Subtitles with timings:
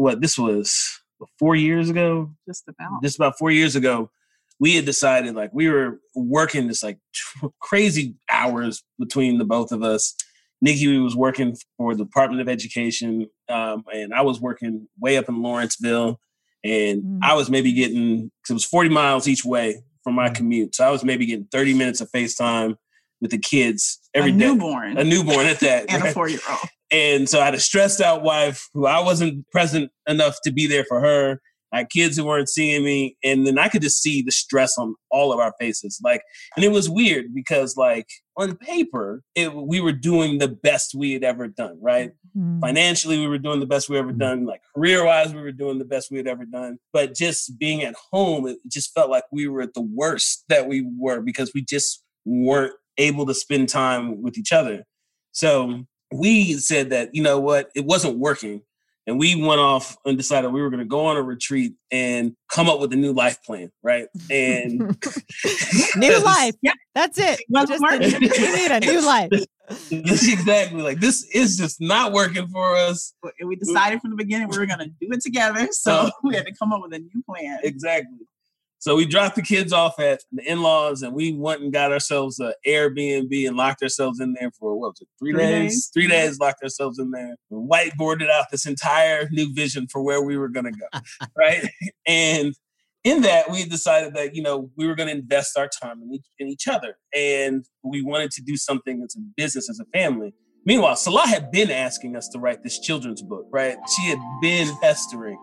[0.00, 0.74] what this was
[1.38, 3.02] four years ago, Just about.
[3.02, 4.10] just about four years ago,
[4.58, 6.98] we had decided like we were working this like
[7.60, 10.14] crazy hours between the both of us.
[10.62, 15.28] Nikki was working for the Department of Education, um, and I was working way up
[15.28, 16.18] in Lawrenceville,
[16.64, 17.18] and Mm.
[17.22, 20.84] I was maybe getting because it was forty miles each way from my commute, so
[20.86, 22.76] I was maybe getting thirty minutes of FaceTime
[23.22, 24.46] with the kids every a day.
[24.46, 26.58] newborn a newborn at that, and a four year old.
[26.90, 30.66] And so I had a stressed out wife who I wasn't present enough to be
[30.66, 31.40] there for her.
[31.72, 33.16] I had kids who weren't seeing me.
[33.22, 36.00] And then I could just see the stress on all of our faces.
[36.02, 36.22] Like,
[36.56, 41.12] and it was weird because, like, on paper, it, we were doing the best we
[41.12, 42.10] had ever done, right?
[42.36, 42.60] Mm.
[42.60, 44.46] Financially, we were doing the best we ever done.
[44.46, 46.78] Like, career wise, we were doing the best we had ever done.
[46.92, 50.66] But just being at home, it just felt like we were at the worst that
[50.66, 54.84] we were because we just weren't able to spend time with each other.
[55.32, 58.62] So we said that, you know what, it wasn't working.
[59.06, 62.36] And we went off and decided we were going to go on a retreat and
[62.48, 64.06] come up with a new life plan, right?
[64.30, 64.78] And
[65.96, 66.54] New life.
[66.62, 66.72] Yeah.
[66.94, 67.40] That's it.
[67.66, 69.30] Just a- we need a new life.
[69.90, 73.14] Exactly like this is just not working for us.
[73.22, 75.68] But we decided from the beginning we were going to do it together.
[75.70, 77.58] So we had to come up with a new plan.
[77.62, 78.18] Exactly.
[78.80, 82.40] So we dropped the kids off at the in-laws and we went and got ourselves
[82.40, 85.72] an Airbnb and locked ourselves in there for what was it, three, Three days?
[85.72, 85.90] days.
[85.92, 87.36] Three days locked ourselves in there.
[87.52, 91.00] Whiteboarded out this entire new vision for where we were gonna go.
[91.36, 91.68] right.
[92.06, 92.54] And
[93.04, 96.26] in that we decided that, you know, we were gonna invest our time in each,
[96.38, 96.96] in each other.
[97.14, 100.32] And we wanted to do something as a business, as a family.
[100.66, 103.76] Meanwhile, Salah had been asking us to write this children's book, right?
[103.96, 105.38] She had been pestering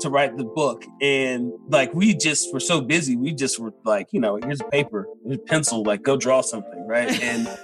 [0.00, 0.84] to write the book.
[1.00, 4.64] And like we just were so busy, we just were like, you know, here's a
[4.64, 7.20] paper, here's a pencil, like go draw something, right?
[7.22, 7.46] And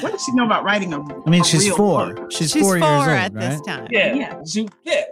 [0.00, 2.12] What does she know about writing a I mean, a she's real four.
[2.14, 2.30] book?
[2.32, 3.50] She's, She's four, four, years old, at right?
[3.50, 3.88] this time.
[3.90, 4.40] yeah, Yeah.
[4.46, 5.02] she, yeah.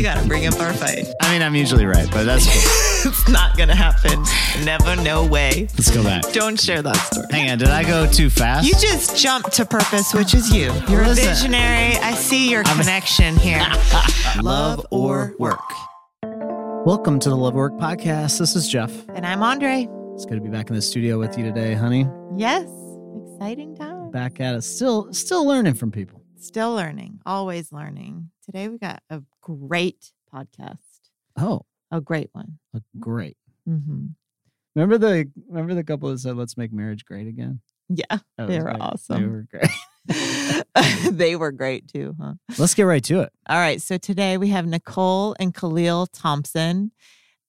[0.00, 1.04] You gotta bring up our fight.
[1.20, 3.10] I mean, I'm usually right, but that's cool.
[3.12, 4.24] it's not gonna happen.
[4.64, 5.68] Never, no way.
[5.76, 6.22] Let's go back.
[6.32, 7.26] Don't share that story.
[7.30, 8.66] Hang on, did I go too fast?
[8.66, 10.72] You just jumped to purpose, which is you.
[10.88, 11.26] You're Listen.
[11.26, 11.96] a visionary.
[11.96, 13.62] I see your connection here.
[14.42, 15.60] Love or work.
[16.86, 18.38] Welcome to the Love Work Podcast.
[18.38, 19.06] This is Jeff.
[19.10, 19.86] And I'm Andre.
[20.14, 22.08] It's good to be back in the studio with you today, honey.
[22.38, 22.70] Yes.
[23.34, 24.10] Exciting time.
[24.12, 26.22] Back at it, still, still learning from people.
[26.38, 27.20] Still learning.
[27.26, 28.30] Always learning.
[28.50, 30.78] Today we got a great podcast.
[31.38, 31.60] Oh,
[31.92, 32.58] A great one.
[32.74, 33.36] uh, great.
[33.64, 34.06] hmm
[34.74, 38.18] Remember the remember the couple that said, "Let's make marriage great again." Yeah.
[38.38, 38.82] That They were great.
[39.08, 40.64] They were great.
[41.16, 42.34] they were great too, huh?
[42.58, 43.32] Let's get right to it.
[43.48, 43.80] All right.
[43.80, 46.90] So today we have Nicole and Khalil Thompson,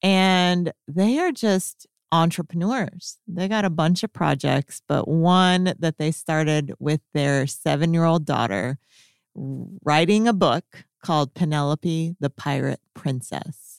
[0.04, 3.18] and they are just entrepreneurs.
[3.28, 8.04] They got a bunch of projects, but one that they started with their seven year
[8.04, 8.78] old daughter,
[9.34, 13.71] writing a book called Penelope the Pirate Princess.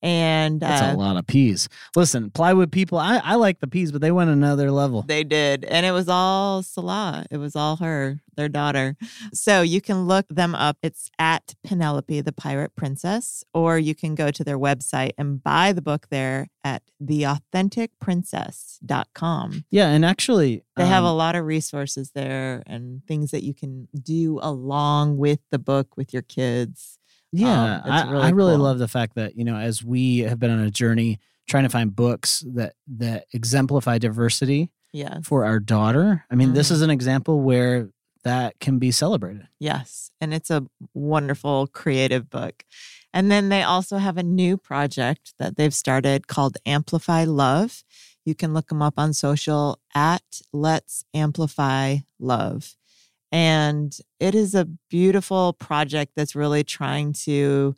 [0.00, 1.68] And That's uh, a lot of peas.
[1.96, 5.02] Listen, plywood people, I, I like the peas, but they went another level.
[5.02, 5.64] They did.
[5.64, 7.26] And it was all Salah.
[7.30, 8.96] It was all her, their daughter.
[9.32, 10.76] So you can look them up.
[10.82, 15.72] It's at Penelope, the Pirate Princess, or you can go to their website and buy
[15.72, 19.64] the book there at theauthenticprincess.com.
[19.70, 23.54] yeah, and actually, They have a um, lot of resources there and things that you
[23.54, 26.97] can do along with the book with your kids.
[27.32, 28.64] Yeah, it's I, really I really cool.
[28.64, 31.18] love the fact that you know, as we have been on a journey
[31.48, 35.18] trying to find books that that exemplify diversity Yeah.
[35.22, 36.24] for our daughter.
[36.30, 36.72] I mean, this Mhm.
[36.72, 37.90] is an example where
[38.24, 39.46] that can be celebrated.
[39.60, 40.10] Yes.
[40.20, 42.64] And it's a wonderful creative book.
[43.14, 47.84] And then they also have a new project that they've started called Amplify Love.
[48.26, 52.76] You can look them up on social at Let's Amplify Love.
[53.30, 57.76] And it is a beautiful project that's really trying to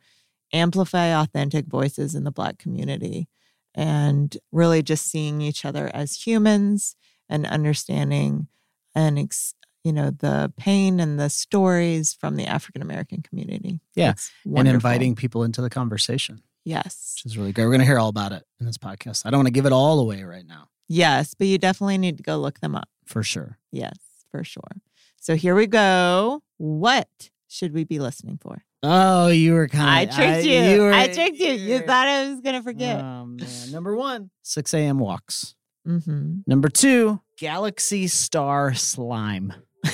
[0.53, 3.29] amplify authentic voices in the Black community
[3.75, 6.97] and really just seeing each other as humans
[7.29, 8.49] and understanding
[8.95, 9.55] and ex-
[9.85, 13.81] you know the pain and the stories from the African American community.
[13.95, 14.15] Yeah,
[14.61, 17.65] And inviting people into the conversation, yes, which is really great.
[17.65, 19.25] We're going to hear all about it in this podcast.
[19.25, 22.17] I don't want to give it all away right now, yes, but you definitely need
[22.19, 22.89] to go look them up.
[23.07, 23.59] for sure.
[23.73, 23.97] Yes,
[24.31, 24.83] for sure.
[25.21, 26.43] So here we go.
[26.57, 27.09] What
[27.49, 28.65] should we be listening for?
[28.83, 30.11] Oh, you were kind.
[30.11, 30.81] I tricked you.
[30.81, 31.53] were- I tricked you.
[31.53, 33.01] You thought I was gonna forget.
[33.01, 33.71] Oh, man.
[33.71, 34.99] Number one, 6 a.m.
[34.99, 35.55] walks.
[35.85, 39.53] hmm Number two, Galaxy Star Slime.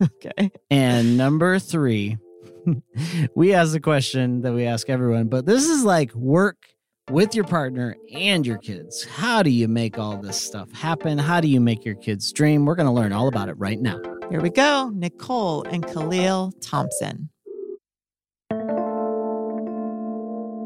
[0.00, 0.52] Okay.
[0.70, 2.18] And number three,
[3.34, 6.56] we ask a question that we ask everyone, but this is like work
[7.10, 9.02] with your partner and your kids.
[9.02, 11.18] How do you make all this stuff happen?
[11.18, 12.64] How do you make your kids dream?
[12.64, 14.00] We're going to learn all about it right now.
[14.30, 14.90] Here we go.
[14.94, 17.30] Nicole and Khalil Thompson.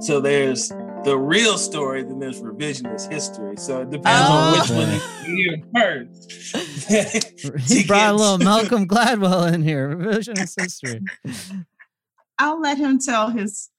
[0.00, 0.69] So there's
[1.05, 3.56] the real story, then there's revisionist history.
[3.56, 4.32] So it depends Oh.
[4.32, 5.00] on which one
[5.31, 6.32] you hear first.
[7.73, 9.94] He brought a get- little Malcolm Gladwell in here.
[9.97, 11.00] Revisionist history.
[12.38, 13.70] I'll let him tell his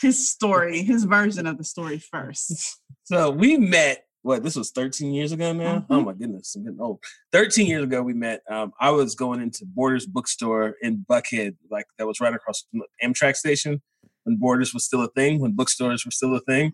[0.00, 2.78] his story, his version of the story first.
[3.04, 4.04] so we met.
[4.24, 5.80] What this was 13 years ago now.
[5.80, 5.86] Mhm.
[5.90, 6.98] Oh my goodness, I'm getting old.
[7.30, 8.40] 13 years ago we met.
[8.50, 12.80] Um, I was going into Borders bookstore in Buckhead, like that was right across from
[12.80, 13.82] the Amtrak station
[14.22, 16.72] when Borders was still a thing, when bookstores were still a thing.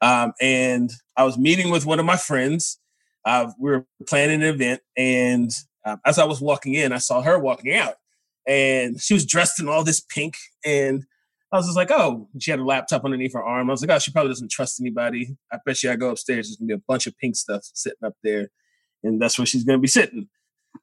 [0.00, 2.78] Um, and I was meeting with one of my friends.
[3.24, 5.50] Uh, we were planning an event, and
[5.84, 7.94] um, as I was walking in, I saw her walking out,
[8.46, 10.36] and she was dressed in all this pink.
[10.64, 11.02] And
[11.52, 13.68] I was just like, oh, she had a laptop underneath her arm.
[13.68, 15.36] I was like, oh, she probably doesn't trust anybody.
[15.52, 18.04] I bet you I go upstairs, there's gonna be a bunch of pink stuff sitting
[18.04, 18.48] up there,
[19.02, 20.28] and that's where she's gonna be sitting.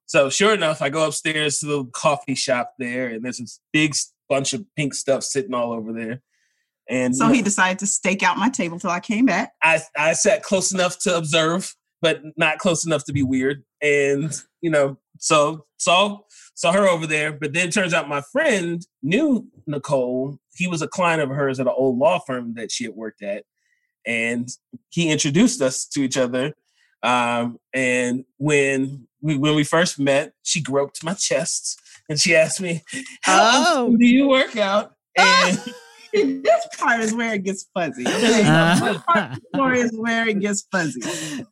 [0.06, 3.96] So sure enough, I go upstairs to the coffee shop there, and there's this big
[4.28, 6.22] bunch of pink stuff sitting all over there.
[6.88, 9.54] And So you know, he decided to stake out my table till I came back.
[9.64, 13.64] I I sat close enough to observe, but not close enough to be weird.
[13.82, 14.32] And
[14.62, 16.20] you know, so saw
[16.60, 17.32] saw her over there.
[17.32, 20.40] But then it turns out my friend knew Nicole.
[20.56, 23.22] He was a client of hers at an old law firm that she had worked
[23.24, 23.46] at,
[24.06, 24.50] and
[24.90, 26.54] he introduced us to each other.
[27.02, 31.80] Um, and when we when we first met, she groped my chest
[32.10, 32.84] and she asked me,
[33.22, 33.96] "How Oh.
[33.98, 34.94] do you work out?"
[36.12, 38.02] And this part is where it gets fuzzy.
[38.08, 41.02] Okay, Uh, this part of the story is where it gets fuzzy.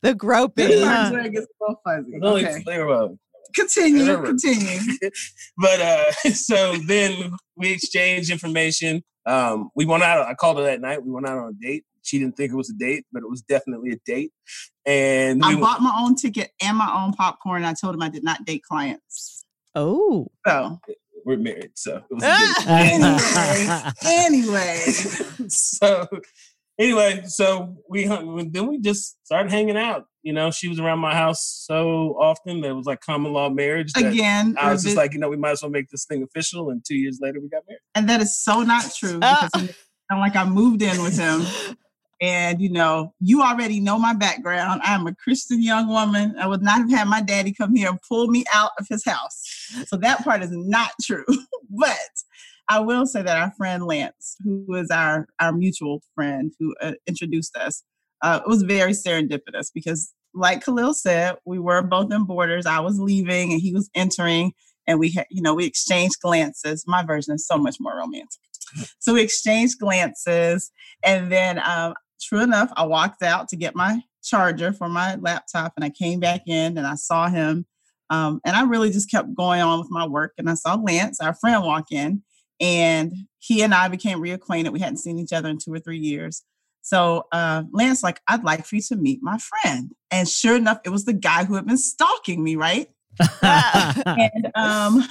[0.01, 0.67] The groping.
[0.67, 1.05] This part huh?
[1.05, 2.19] is where it gets a little fuzzy.
[2.19, 3.19] the only Okay, flavor of
[3.57, 4.79] continue, continue.
[5.57, 10.81] but uh so then we exchanged information um we went out i called her that
[10.81, 13.21] night we went out on a date she didn't think it was a date but
[13.23, 14.31] it was definitely a date
[14.85, 17.65] and we I went- bought my own ticket and my own popcorn.
[17.65, 19.45] I told him I did not date clients.
[19.75, 20.27] Oh.
[20.47, 20.79] So
[21.25, 23.93] we're married so it was a date.
[24.05, 24.77] anyway,
[25.49, 26.07] so
[26.79, 30.99] anyway so we hung then we just started hanging out you know she was around
[30.99, 31.79] my house so
[32.29, 35.19] often that it was like common law marriage again, I was just revi- like, you
[35.21, 36.69] know, we might as well make this thing official.
[36.71, 37.79] And two years later, we got married.
[37.95, 39.47] and that is so not true Ah.
[39.53, 39.75] because he-
[40.11, 41.39] I'm like I moved in with him.
[42.19, 44.81] And you know, you already know my background.
[44.83, 46.35] I'm a Christian young woman.
[46.39, 49.03] I would not have had my daddy come here and pull me out of his
[49.05, 49.35] house.
[49.87, 51.25] So that part is not true.
[51.69, 52.09] but
[52.69, 56.93] I will say that our friend Lance, who is our our mutual friend who uh,
[57.07, 57.83] introduced us,
[58.23, 62.65] uh, it was very serendipitous because, like Khalil said, we were both in borders.
[62.65, 64.53] I was leaving and he was entering,
[64.85, 66.83] and we had, you know, we exchanged glances.
[66.87, 68.41] My version is so much more romantic.
[68.99, 70.71] So we exchanged glances,
[71.03, 75.73] and then um, true enough, I walked out to get my charger for my laptop
[75.75, 77.65] and I came back in and I saw him.
[78.09, 80.33] Um, and I really just kept going on with my work.
[80.37, 82.23] And I saw Lance, our friend, walk in
[82.59, 84.71] and he and I became reacquainted.
[84.71, 86.43] We hadn't seen each other in two or three years.
[86.87, 89.91] So uh, Lance, like, I'd like for you to meet my friend.
[90.09, 92.87] And sure enough, it was the guy who had been stalking me, right?
[93.41, 95.03] and um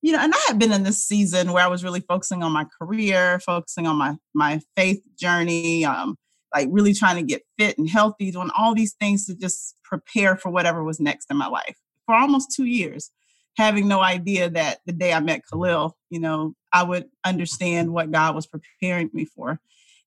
[0.00, 2.52] you know and i had been in this season where i was really focusing on
[2.52, 6.14] my career focusing on my my faith journey um
[6.54, 10.36] like really trying to get fit and healthy doing all these things to just prepare
[10.36, 11.76] for whatever was next in my life
[12.06, 13.10] for almost two years
[13.56, 18.12] having no idea that the day i met khalil you know i would understand what
[18.12, 19.58] god was preparing me for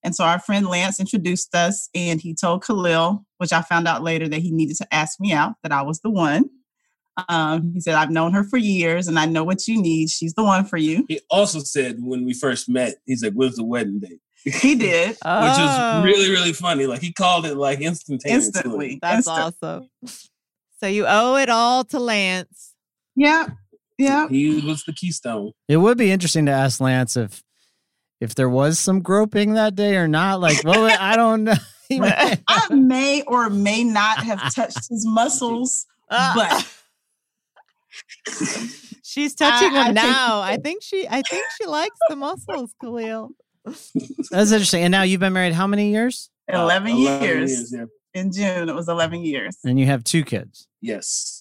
[0.03, 4.03] and so our friend lance introduced us and he told khalil which i found out
[4.03, 6.45] later that he needed to ask me out that i was the one
[7.27, 10.09] um, he said, I've known her for years and I know what you need.
[10.09, 11.05] She's the one for you.
[11.09, 15.09] He also said when we first met, he's like, "When's the wedding date?" He did
[15.09, 16.85] Which Oh, is really, really funny.
[16.87, 18.47] Like he called it like instantaneously.
[18.47, 18.99] instantly.
[19.01, 19.89] That's Instant- awesome.
[20.79, 22.73] So you owe it all to Lance.
[23.15, 23.47] Yeah.
[23.99, 24.29] Yeah.
[24.29, 25.51] He was the keystone.
[25.67, 27.43] it would be interesting to ask Lance if
[28.21, 30.39] if there was some groping that day or not.
[30.39, 31.53] Like, well, I don't know.
[31.91, 36.33] I may or may not have touched his muscles, Ah.
[36.35, 36.67] but
[39.03, 40.39] She's touching I him think- now.
[40.41, 43.31] I think she I think she likes the muscles, Khalil.
[43.65, 44.83] That's interesting.
[44.83, 46.29] And now you've been married how many years?
[46.51, 47.73] Uh, 11, years.
[47.73, 47.85] yeah.
[48.13, 49.57] In June, it was 11 years.
[49.63, 50.67] And you have two kids.
[50.81, 51.40] Yes.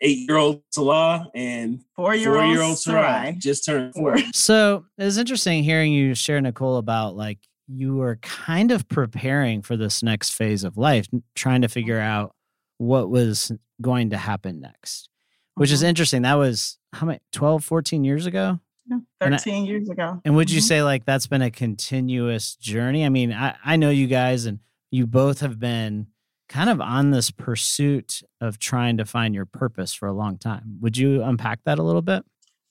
[0.00, 3.32] Eight-year-old Salah and Four year old four-year-old Sarai Sarai.
[3.38, 4.16] just turned four.
[4.34, 7.38] So it's interesting hearing you share, Nicole, about like
[7.68, 12.34] you were kind of preparing for this next phase of life, trying to figure out
[12.78, 13.50] what was
[13.80, 15.08] going to happen next,
[15.54, 15.86] which is Mhm.
[15.88, 16.22] interesting.
[16.22, 18.60] That was how many, 12, 14 years ago?
[18.88, 20.20] Yeah, And I- 13 years ago.
[20.24, 20.64] And would you Mhm.
[20.64, 23.04] say like that's been a continuous journey?
[23.04, 24.60] I mean, I, I know you guys and
[24.92, 26.06] you both have been
[26.48, 30.78] kind of on this pursuit of trying to find your purpose for a long time.
[30.80, 32.24] Would you unpack that a little bit?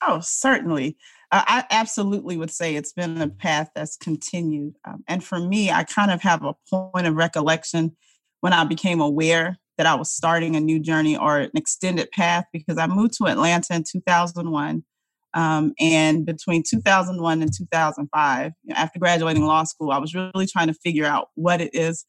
[0.05, 0.97] Oh, certainly.
[1.31, 4.75] Uh, I absolutely would say it's been a path that's continued.
[4.85, 7.95] Um, and for me, I kind of have a point of recollection
[8.41, 12.45] when I became aware that I was starting a new journey or an extended path
[12.53, 14.83] because I moved to Atlanta in 2001.
[15.33, 20.73] Um, and between 2001 and 2005, after graduating law school, I was really trying to
[20.73, 22.05] figure out what it is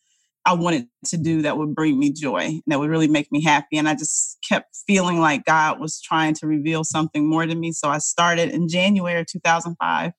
[0.47, 3.43] I wanted to do that would bring me joy and that would really make me
[3.43, 3.77] happy.
[3.77, 7.73] And I just kept feeling like God was trying to reveal something more to me.
[7.73, 10.13] So I started in January of 2005.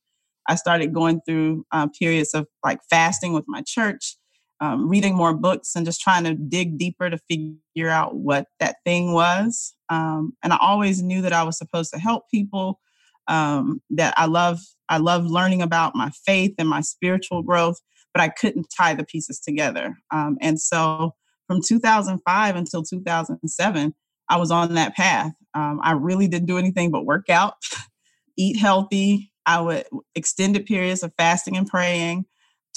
[0.50, 4.18] I started going through uh, periods of like fasting with my church,
[4.60, 8.78] um, reading more books, and just trying to dig deeper to figure out what that
[8.86, 9.76] thing was.
[9.90, 12.82] Um, and I always knew that I was supposed to help people.
[13.30, 17.82] Um, that I love, I love learning about my faith and my spiritual growth
[18.18, 19.96] but I couldn't tie the pieces together.
[20.10, 21.14] Um, and so
[21.46, 23.94] from 2005 until 2007,
[24.28, 25.34] I was on that path.
[25.54, 27.54] Um, I really didn't do anything but work out,
[28.38, 29.32] eat healthy.
[29.46, 32.26] I would extended periods of fasting and praying,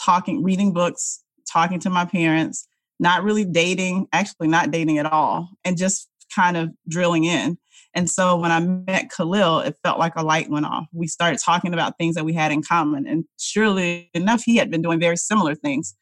[0.05, 2.69] talking, reading books, talking to my parents,
[2.99, 7.57] not really dating, actually not dating at all, and just kind of drilling in.
[7.95, 10.87] And so when I met Khalil, it felt like a light went off.
[10.93, 13.07] We started talking about things that we had in common.
[13.07, 15.97] And surely enough, he had been doing very similar things,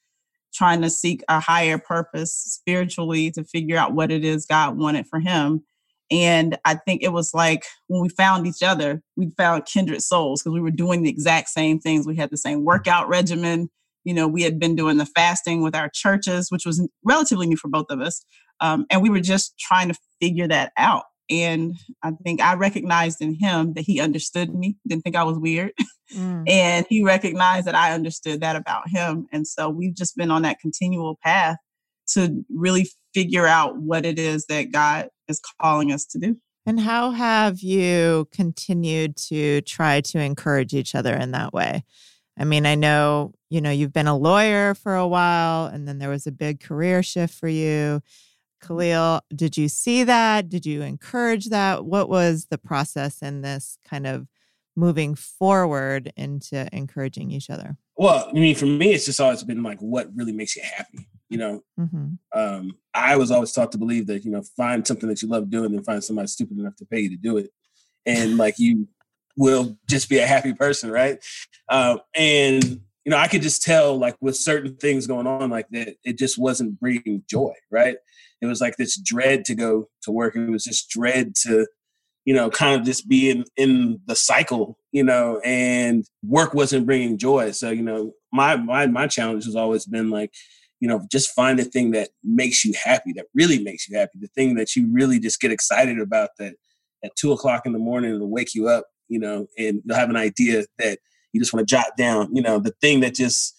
[0.53, 5.07] trying to seek a higher purpose spiritually to figure out what it is God wanted
[5.07, 5.65] for him.
[6.11, 10.43] And I think it was like when we found each other, we found kindred souls
[10.43, 12.07] because we were doing the exact same things.
[12.07, 13.69] We had the same workout regimen.
[14.05, 17.59] You know, we had been doing the fasting with our churches, which was relatively new
[17.59, 18.25] for both of us.
[18.61, 21.05] Um, and we were just trying to figure that out.
[21.31, 25.39] And I think I recognized in him that he understood me, didn't think I was
[25.39, 25.73] weird.
[26.17, 26.49] Mm.
[26.49, 29.27] and he recognized that I understood that about him.
[29.31, 31.59] And so we've just been on that continual path
[32.15, 36.37] to really figure out what it is that God is calling us to do.
[36.65, 41.85] And how have you continued to try to encourage each other in that way?
[42.39, 45.99] I mean, I know, you know, you've been a lawyer for a while and then
[45.99, 48.01] there was a big career shift for you.
[48.61, 50.49] Khalil, did you see that?
[50.49, 51.85] Did you encourage that?
[51.85, 54.27] What was the process in this kind of
[54.77, 57.77] moving forward into encouraging each other?
[57.97, 61.09] Well, I mean, for me, it's just always been like what really makes you happy.
[61.29, 62.15] You know, mm-hmm.
[62.33, 65.51] um, I was always taught to believe that you know find something that you love
[65.51, 67.51] doing, and find somebody stupid enough to pay you to do it,
[68.07, 68.89] and like you
[69.37, 71.19] will just be a happy person, right?
[71.69, 72.65] Uh, and
[73.05, 76.19] you know, I could just tell like with certain things going on like that, it
[76.19, 77.97] just wasn't bringing joy, right?
[78.41, 80.37] It was like this dread to go to work.
[80.37, 81.67] It was just dread to,
[82.25, 86.87] you know, kind of just be in, in the cycle, you know, and work wasn't
[86.87, 87.51] bringing joy.
[87.53, 90.33] So, you know, my, my, my challenge has always been like,
[90.81, 94.13] you know, just find the thing that makes you happy, that really makes you happy,
[94.21, 96.55] the thing that you really just get excited about that
[97.05, 100.11] at two o'clock in the morning it'll wake you up, you know, and you'll have
[100.11, 100.99] an idea that
[101.33, 103.58] you just want to jot down, you know, the thing that just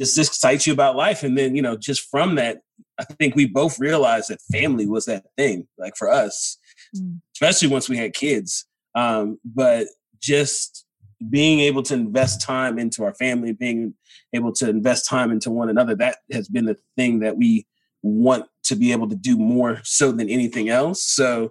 [0.00, 1.22] just excites you about life.
[1.22, 2.60] And then, you know, just from that,
[2.98, 6.58] I think we both realized that family was that thing, like for us,
[6.96, 7.20] mm.
[7.34, 8.66] especially once we had kids.
[8.94, 9.86] Um, but
[10.20, 10.86] just
[11.28, 13.94] being able to invest time into our family, being
[14.32, 17.66] able to invest time into one another, that has been the thing that we
[18.02, 21.02] want to be able to do more so than anything else.
[21.02, 21.50] So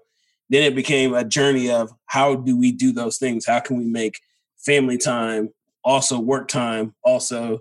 [0.50, 3.46] then it became a journey of how do we do those things?
[3.46, 4.20] How can we make
[4.66, 5.50] family time
[5.84, 7.60] also work time, also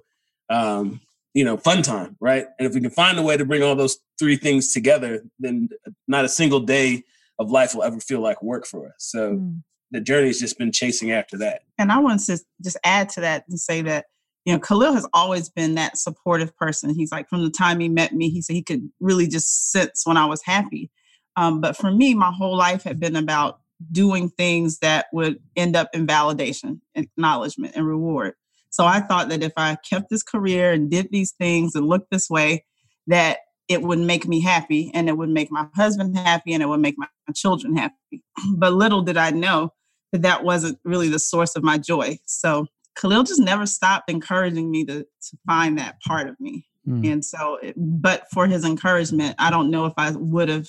[0.51, 1.01] um,
[1.35, 2.47] you know, fun time, right?
[2.59, 5.69] And if we can find a way to bring all those three things together, then
[6.07, 7.05] not a single day
[7.39, 8.95] of life will ever feel like work for us.
[8.99, 9.63] So mm.
[9.91, 11.63] the journey has just been chasing after that.
[11.79, 14.07] And I want to just add to that and say that,
[14.45, 16.95] you know, Khalil has always been that supportive person.
[16.95, 20.03] He's like, from the time he met me, he said he could really just sense
[20.05, 20.91] when I was happy.
[21.37, 23.61] Um, but for me, my whole life had been about
[23.93, 28.35] doing things that would end up in validation, acknowledgement, and reward.
[28.71, 32.11] So I thought that if I kept this career and did these things and looked
[32.11, 32.65] this way,
[33.07, 36.67] that it would make me happy and it would make my husband happy and it
[36.67, 38.23] would make my children happy.
[38.57, 39.73] But little did I know
[40.13, 42.19] that that wasn't really the source of my joy.
[42.27, 46.67] So Khalil just never stopped encouraging me to, to find that part of me.
[46.87, 47.13] Mm.
[47.13, 50.69] And so, but for his encouragement, I don't know if I would have,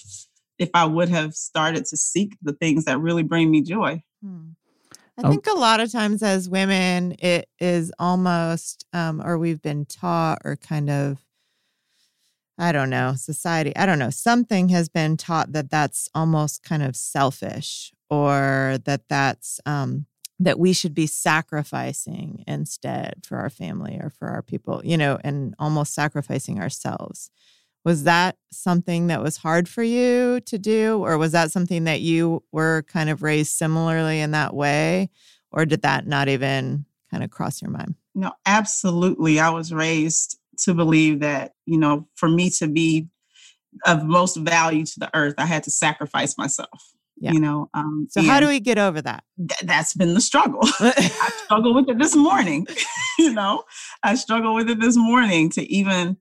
[0.57, 4.03] if I would have started to seek the things that really bring me joy.
[4.23, 4.55] Mm.
[5.19, 5.31] I oh.
[5.31, 10.39] think a lot of times as women, it is almost, um, or we've been taught,
[10.45, 11.25] or kind of,
[12.57, 16.83] I don't know, society, I don't know, something has been taught that that's almost kind
[16.83, 20.05] of selfish or that that's um,
[20.39, 25.19] that we should be sacrificing instead for our family or for our people, you know,
[25.21, 27.29] and almost sacrificing ourselves.
[27.85, 30.99] Was that something that was hard for you to do?
[31.03, 35.09] Or was that something that you were kind of raised similarly in that way?
[35.51, 37.95] Or did that not even kind of cross your mind?
[38.13, 39.39] No, absolutely.
[39.39, 43.07] I was raised to believe that, you know, for me to be
[43.85, 46.93] of most value to the earth, I had to sacrifice myself.
[47.21, 47.33] Yeah.
[47.33, 49.23] You know, um, So, how do we get over that?
[49.37, 50.61] th- that's been the struggle.
[50.79, 52.65] I struggle with it this morning.
[53.19, 53.63] you know,
[54.03, 56.17] I struggle with it this morning to even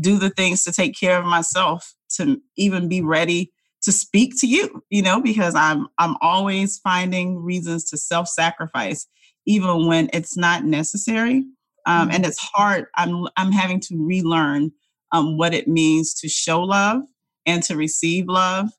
[0.00, 4.46] do the things to take care of myself, to even be ready to speak to
[4.46, 9.06] you, you know, because I'm I'm always finding reasons to self-sacrifice,
[9.46, 11.44] even when it's not necessary.
[11.86, 12.86] Um, and it's hard.
[12.96, 14.72] I'm I'm having to relearn
[15.12, 17.02] um, what it means to show love
[17.46, 18.70] and to receive love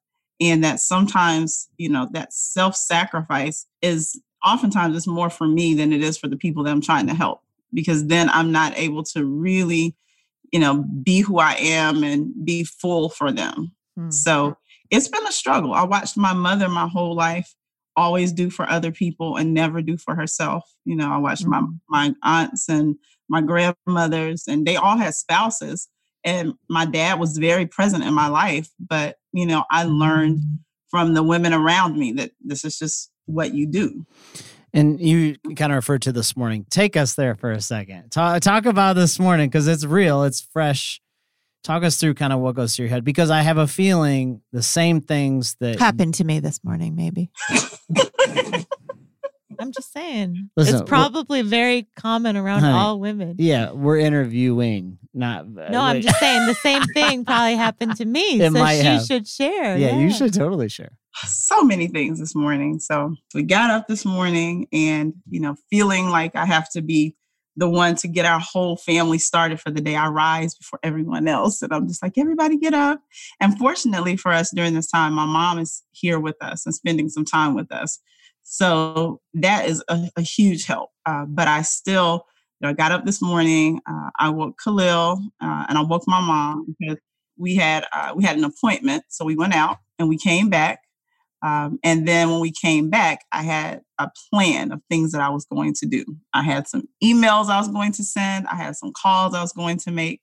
[0.42, 6.02] and that sometimes you know that self-sacrifice is oftentimes it's more for me than it
[6.02, 7.42] is for the people that i'm trying to help
[7.74, 9.96] because then i'm not able to really
[10.52, 13.72] you know be who i am and be full for them.
[13.96, 14.10] Hmm.
[14.12, 14.58] so
[14.90, 15.74] it's been a struggle.
[15.74, 17.56] I watched my mother my whole life
[17.96, 20.64] always do for other people and never do for herself.
[20.86, 21.80] You know i watched my Mhm.
[21.90, 22.96] my aunts and
[23.30, 25.88] my grandmothers and they all had spouses
[26.24, 30.40] and my dad was very present in my life but you know i learned
[30.90, 34.06] from the women around me that this is just what you do
[34.74, 36.66] And you kind of referred to this morning.
[36.70, 38.10] Take us there for a second.
[38.12, 41.02] Talk, talk about this morning because it's real, it's fresh.
[41.64, 44.42] Talk us through kind of what goes through your head because I have a feeling
[44.52, 47.30] the same things that Happened to me this morning, maybe.
[49.60, 50.50] I'm just saying.
[50.58, 53.36] Listen, it's probably very common around Honey, all women.
[53.38, 55.48] Yeah, we're interviewing, not.
[55.48, 58.22] No, I'm just saying the same thing probably happened to me.
[58.42, 59.06] It so might she have.
[59.06, 59.78] should share.
[59.78, 60.94] Yeah, you should totally share.
[61.26, 66.10] So many things this morning so we got up this morning and you know feeling
[66.10, 67.16] like i have to be
[67.58, 71.28] the one to get our whole family started for the day i rise before everyone
[71.28, 73.02] else and i'm just like everybody get up
[73.40, 77.10] and fortunately for us during this time my mom is here with us and spending
[77.10, 78.00] some time with us
[78.44, 82.26] so that is a, a huge help uh, but i still
[82.62, 83.82] you know, I got up this morning.
[83.90, 86.98] Uh, I woke Khalil uh, and I woke my mom because
[87.36, 89.04] we had uh, we had an appointment.
[89.10, 90.80] So we went out and we came back.
[91.44, 95.30] Um, and then when we came back, I had a plan of things that I
[95.30, 96.06] was going to do.
[96.34, 98.48] I had some emails I was going to send.
[98.48, 100.22] I had some calls I was going to make.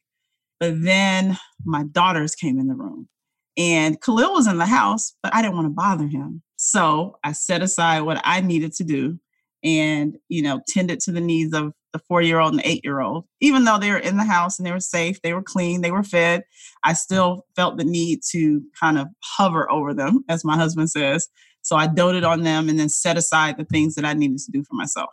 [0.61, 3.09] But then my daughters came in the room,
[3.57, 6.43] and Khalil was in the house, but I didn't want to bother him.
[6.57, 9.19] So I set aside what I needed to do,
[9.63, 13.25] and you know, tended to the needs of the four-year-old and eight-year-old.
[13.41, 15.91] Even though they were in the house and they were safe, they were clean, they
[15.91, 16.45] were fed.
[16.85, 21.29] I still felt the need to kind of hover over them, as my husband says.
[21.63, 24.51] So I doted on them and then set aside the things that I needed to
[24.51, 25.11] do for myself.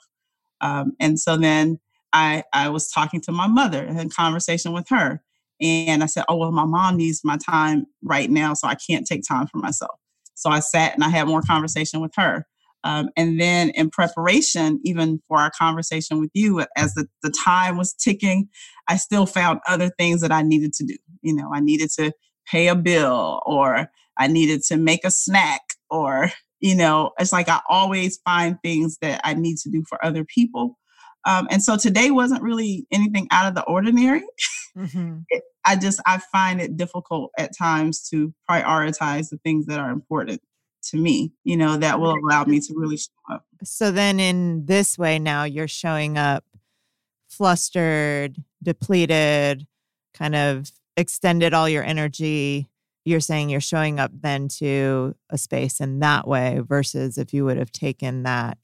[0.62, 1.80] Um, and so then
[2.14, 5.22] I, I was talking to my mother and had conversation with her.
[5.62, 9.08] And I said, Oh, well, my mom needs my time right now, so I can't
[9.08, 10.00] take time for myself.
[10.34, 12.46] So I sat and I had more conversation with her.
[12.86, 17.78] Um, and then in preparation, even for our conversation with you, as the, the time
[17.78, 18.48] was ticking,
[18.88, 20.96] I still found other things that I needed to do.
[21.22, 22.14] You know, I needed to
[22.48, 23.88] pay a bill or
[24.20, 29.00] I needed to make a snack or, you know, it's like I always find things
[29.02, 30.78] that I need to do for other people.
[31.26, 34.24] Um, and so today wasn't really anything out of the ordinary.
[34.78, 35.24] Mhm.
[35.66, 40.40] I just, I find it difficult at times to prioritize the things that are important
[40.86, 43.46] to me, you know, that will allow me to really show up.
[43.64, 46.44] So then in this way now you're showing up
[47.28, 49.68] flustered, depleted,
[50.14, 52.70] kind of extended all your energy.
[53.04, 57.46] You're saying you're showing up then to a space in that way versus if you
[57.46, 58.58] would have taken that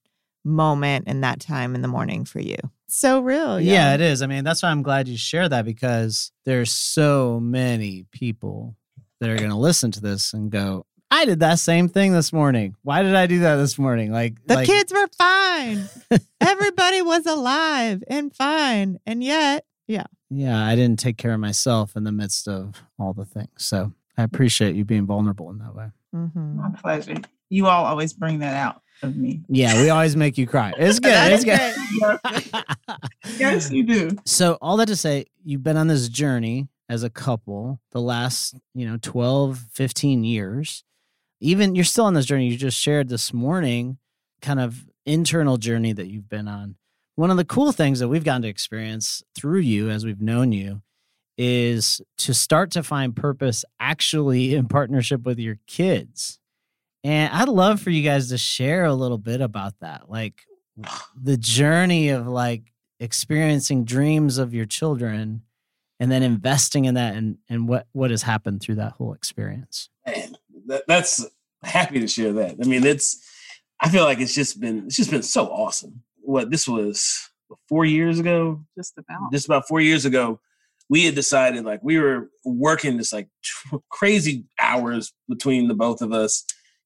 [0.44, 2.58] moment and that time in the morning for you.
[2.88, 3.60] So real.
[3.60, 4.22] yeah, it is.
[4.22, 8.76] I mean, that's why I'm glad you share that because there's so many people
[9.20, 12.32] that are going to listen to this and go, I did that same thing this
[12.32, 12.76] morning.
[12.84, 14.12] Why did I do that this morning?
[14.14, 15.90] Like The like, kids were fine.
[16.42, 18.98] Everybody was alive and fine.
[19.06, 20.06] And yet, yeah.
[20.30, 23.50] Yeah, I didn't take care of myself in the midst of all the things.
[23.58, 25.88] So I appreciate you being vulnerable in that way.
[26.16, 26.56] Mhm.
[26.56, 27.16] My pleasure.
[27.50, 29.42] You all always bring that out of me.
[29.50, 30.74] Yeah, we always make you cry.
[30.78, 31.12] It's good.
[31.34, 32.20] It's is good.
[33.38, 34.12] Yes, you do.
[34.26, 38.56] so all that to say, you've been on this journey as a couple the last,
[38.74, 40.84] you know, 12, 15 years.
[41.42, 43.98] Even you're still on this journey you just shared this morning,
[44.42, 46.76] kind of internal journey that you've been on.
[47.16, 50.52] One of the cool things that we've gotten to experience through you as we've known
[50.52, 50.82] you
[51.38, 56.40] is to start to find purpose actually in partnership with your kids.
[57.04, 60.10] And I'd love for you guys to share a little bit about that.
[60.10, 60.44] Like,
[61.20, 65.42] the journey of like experiencing dreams of your children
[66.00, 69.90] and then investing in that and, and what, what has happened through that whole experience.
[70.06, 70.38] Man,
[70.72, 71.26] that, that's
[71.64, 72.56] happy to share that.
[72.62, 73.24] I mean, it's,
[73.80, 76.04] I feel like it's just been, it's just been so awesome.
[76.22, 77.30] What this was
[77.70, 79.32] four years ago, Just about.
[79.32, 80.40] just about four years ago,
[80.90, 86.02] we had decided like we were working this like tr- crazy hours between the both
[86.02, 86.44] of us.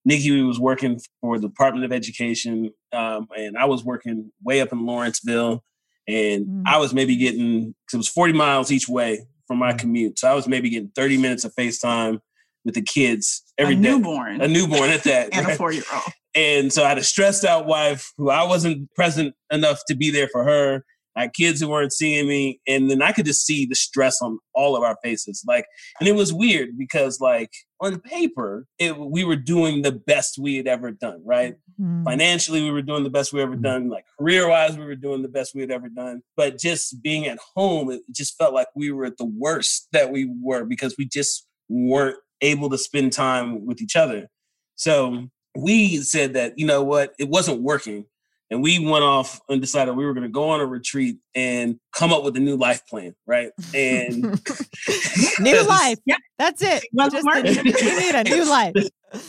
[0.07, 4.71] Nikki was working for the Department of Education, um, and I was working way up
[4.71, 5.63] in Lawrenceville,
[6.07, 6.63] and Mm.
[6.67, 9.79] I was maybe getting because it was forty miles each way from my Mm.
[9.79, 12.19] commute, so I was maybe getting thirty minutes of FaceTime
[12.65, 15.83] with the kids every a day, newborn a newborn at that, and a four year
[15.93, 16.03] old.
[16.33, 20.09] And so I had a stressed out wife who I wasn't present enough to be
[20.11, 20.83] there for her.
[21.17, 22.59] I had kids who weren't seeing me.
[22.67, 25.45] And then I could just see the stress on all of our faces.
[25.47, 25.65] Like,
[26.01, 30.57] and it was weird because, like, on paper, it, we were doing the best we
[30.57, 31.55] had ever done, right?
[31.79, 32.03] Mm.
[32.03, 33.61] Financially, we were doing the best we ever Mhm.
[33.63, 33.87] done.
[33.89, 36.21] Like, career wise, we were doing the best we had ever done.
[36.35, 40.11] But just being at home, it just felt like we were at the worst that
[40.11, 44.27] we were because we just weren't able to spend time with each other.
[44.75, 45.27] So
[45.57, 48.05] we said that, you know what, it wasn't working.
[48.51, 51.79] And we went off and decided we were going to go on a retreat and
[51.93, 53.49] come up with a new life plan, right?
[53.73, 54.21] And
[55.39, 55.97] new life.
[56.05, 56.17] Yeah.
[56.37, 56.83] That's it.
[56.93, 58.73] Well, Just Mark- a- you need a new life.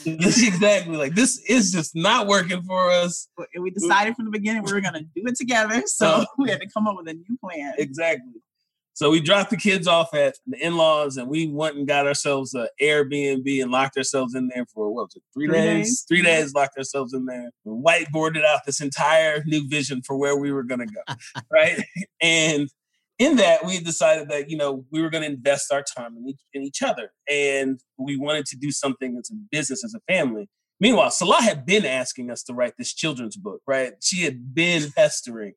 [0.04, 3.28] This exactly like this is just not working for us.
[3.54, 5.82] And we decided from the beginning we were going to do it together.
[5.86, 7.72] So Uh, we had to come up with a new plan.
[7.78, 8.32] Exactly.
[8.96, 12.54] So we dropped the kids off at the in-laws and we went and got ourselves
[12.54, 15.86] an Airbnb and locked ourselves in there for what was it, three, Three days?
[15.86, 16.04] days.
[16.08, 17.50] Three days locked ourselves in there.
[17.66, 21.14] Whiteboarded out this entire new vision for where we were gonna go.
[21.52, 21.78] right.
[22.22, 22.70] And
[23.18, 26.40] in that we decided that, you know, we were gonna invest our time in each,
[26.54, 27.10] in each other.
[27.30, 30.48] And we wanted to do something as a business, as a family.
[30.80, 33.92] Meanwhile, Salah had been asking us to write this children's book, right?
[34.00, 35.52] She had been pestering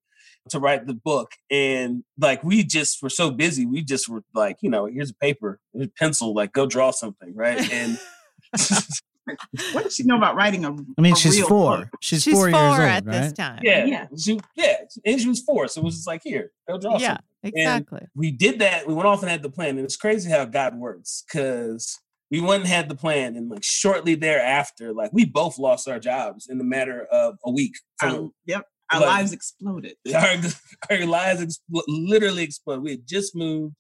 [0.52, 1.32] to write the book.
[1.52, 5.16] And like we just were so busy, we just were like, you know, here's a
[5.16, 7.72] paper, here's a pencil, like go draw something, right?
[7.72, 7.98] And
[9.74, 11.78] What does she know about writing a I mean, a she's real four.
[11.78, 11.88] book?
[12.02, 13.60] She's, She's four, four, years old, at this time.
[13.62, 14.08] yeah, Yeah.
[14.18, 14.74] She, yeah,
[15.06, 17.52] and she was four, so it was just like, here, go draw Yeah, something.
[17.60, 18.08] exactly.
[18.16, 18.88] we did that.
[18.88, 22.00] We went off and had the plan, and it's crazy how God works because
[22.32, 26.00] we went and had the plan, and like shortly thereafter, like we both lost our
[26.00, 27.74] jobs in the matter of a week.
[28.02, 28.66] Oh, From Our- yep.
[28.92, 29.96] Our Like- lives exploded.
[30.16, 30.36] our,
[30.90, 32.84] our lives expl- literally exploded.
[32.84, 33.76] We had just moved,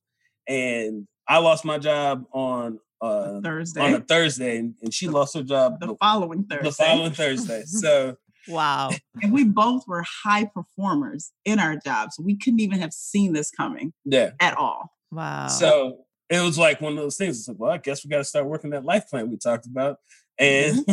[0.48, 3.82] and I lost my job on uh, Thursday.
[3.82, 6.63] on a Thursday, and, and she lost her job the the, following Thursday.
[6.69, 7.63] the following Thursday.
[7.67, 8.17] So
[8.48, 8.89] Wow.
[9.22, 12.17] and we both were high performers in our jobs.
[12.19, 14.91] We couldn't even have seen this coming yeah, at all.
[15.12, 15.48] Wow.
[15.48, 17.39] so it was like one of those things.
[17.39, 19.65] It's like, well, I guess we got to start working that life plan we talked
[19.65, 19.98] about,
[20.38, 20.86] and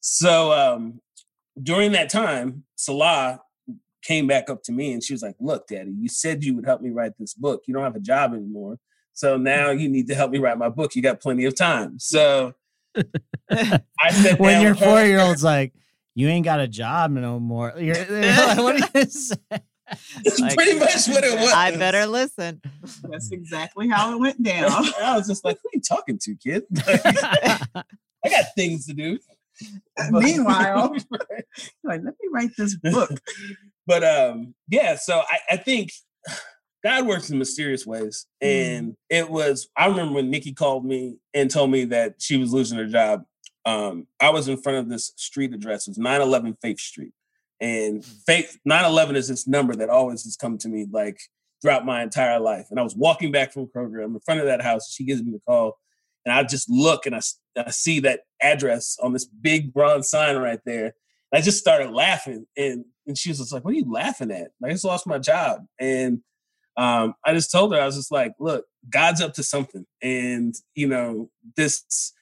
[0.00, 1.00] so um,
[1.62, 3.40] during that time, Salah
[4.02, 6.64] came back up to me and she was like, "Look, Daddy, you said you would
[6.66, 7.62] help me write this book.
[7.66, 8.78] You don't have a job anymore,
[9.12, 10.94] so now you need to help me write my book.
[10.94, 12.54] You got plenty of time." So
[13.50, 15.72] I said, when your four year old's like,
[16.14, 17.74] you ain't got a job no more.
[17.76, 19.36] You're, you're like, what do you say?
[20.24, 21.52] That's Like, pretty much what it was.
[21.52, 22.60] I better listen.
[23.04, 24.70] That's exactly how it went down.
[25.00, 26.64] I was just like, "Who are you talking to, kid?
[26.88, 29.18] I got things to do."
[30.10, 30.94] Meanwhile,
[31.84, 33.10] like, let me write this book.
[33.86, 35.92] but um yeah so I, I think
[36.84, 41.50] god works in mysterious ways and it was i remember when nikki called me and
[41.50, 43.24] told me that she was losing her job
[43.64, 47.12] um i was in front of this street address it was 911 faith street
[47.60, 51.18] and faith 911 is this number that always has come to me like
[51.62, 54.46] throughout my entire life and i was walking back from kroger i'm in front of
[54.46, 55.78] that house she gives me the call
[56.26, 57.20] and i just look and I,
[57.56, 60.92] I see that address on this big bronze sign right there
[61.32, 64.30] And I just started laughing, and and she was just like, "What are you laughing
[64.30, 64.50] at?
[64.64, 66.20] I just lost my job." And
[66.76, 70.54] um, I just told her, I was just like, "Look, God's up to something, and
[70.74, 72.12] you know this.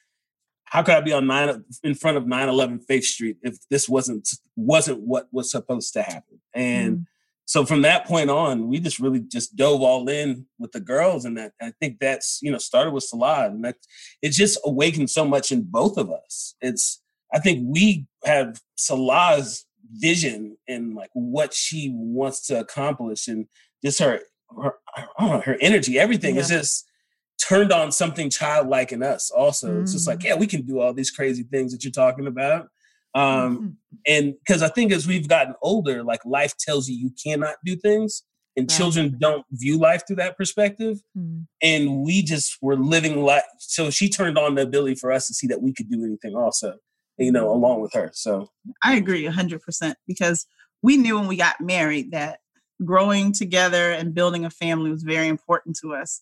[0.65, 4.27] How could I be on nine in front of 911 Faith Street if this wasn't
[4.55, 7.05] wasn't what was supposed to happen?" And Mm.
[7.45, 11.25] So from that point on, we just really just dove all in with the girls,
[11.25, 13.77] and that I think that's you know started with Salah, and that
[14.21, 16.55] it just awakened so much in both of us.
[16.61, 17.01] It's
[17.33, 23.45] I think we have Salah's vision and like what she wants to accomplish, and
[23.83, 24.21] just her,
[24.61, 24.73] her
[25.19, 26.89] know, her energy, everything is just
[27.37, 29.29] turned on something childlike in us.
[29.29, 30.25] Also, it's just like, mm.
[30.25, 32.69] yeah, we can do all these crazy things that you're talking about.
[33.15, 33.75] Um, Mhm.
[34.05, 37.75] and because I think as we've gotten older, like life tells you you cannot do
[37.75, 38.23] things,
[38.57, 38.77] and Right.
[38.77, 41.01] children don't view life through that perspective.
[41.17, 41.47] Mm.
[41.61, 43.43] And we just were living life.
[43.59, 46.35] So she turned on the ability for us to see that we could do anything
[46.35, 46.77] also,
[47.17, 48.11] you know, along with her.
[48.13, 48.49] So
[48.83, 50.45] I agree 100% because
[50.81, 52.39] we knew when we got married that
[52.83, 56.21] growing together and building a family was very important to us.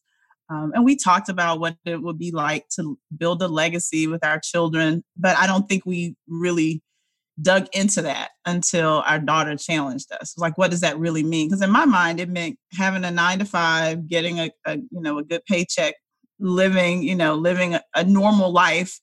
[0.53, 4.23] Um, and we talked about what it would be like to build a legacy with
[4.23, 6.83] our children, but I don't think we really
[7.41, 10.37] dug into that until our daughter challenged us.
[10.37, 11.47] Like, what does that really mean?
[11.47, 15.01] Because in my mind, it meant having a nine to five, getting a, a you
[15.01, 15.95] know a good paycheck,
[16.39, 18.99] living you know living a, a normal life,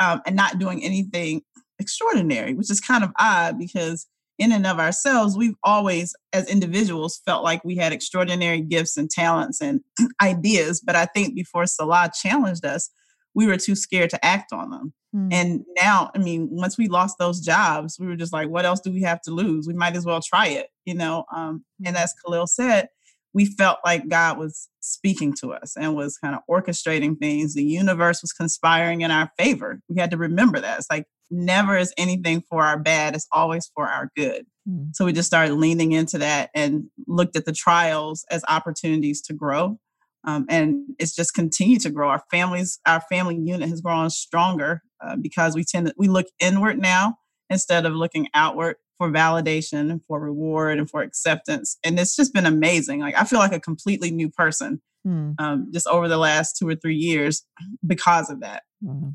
[0.00, 1.42] um, and not doing anything
[1.78, 4.06] extraordinary, which is kind of odd because
[4.38, 9.10] in and of ourselves, we've always, as individuals, felt like we had extraordinary gifts and
[9.10, 9.80] talents and
[10.22, 10.80] ideas.
[10.84, 12.90] But I think before Salah challenged us,
[13.34, 14.92] we were too scared to act on them.
[15.14, 15.32] Mm.
[15.32, 18.80] And now, I mean, once we lost those jobs, we were just like, what else
[18.80, 19.66] do we have to lose?
[19.66, 21.24] We might as well try it, you know?
[21.34, 22.02] Um, and hmm.
[22.02, 22.88] as Khalil said,
[23.34, 27.54] we felt like God was speaking to us and was kind of orchestrating things.
[27.54, 29.80] The universe was conspiring in our favor.
[29.88, 30.78] We had to remember that.
[30.78, 34.46] It's like never is anything for our bad, it's always for our good.
[34.68, 34.94] Mm.
[34.94, 39.34] So we just started leaning into that and looked at the trials as opportunities to
[39.34, 39.78] grow.
[40.26, 42.08] Um, and it's just continued to grow.
[42.08, 46.26] Our families, our family unit has grown stronger uh, because we tend to we look
[46.38, 47.16] inward now
[47.50, 51.78] instead of looking outward for validation and for reward and for acceptance.
[51.84, 53.00] And it's just been amazing.
[53.00, 55.34] Like I feel like a completely new person mm.
[55.38, 57.44] um, just over the last two or three years
[57.86, 58.62] because of that.
[58.82, 59.10] Mm-hmm.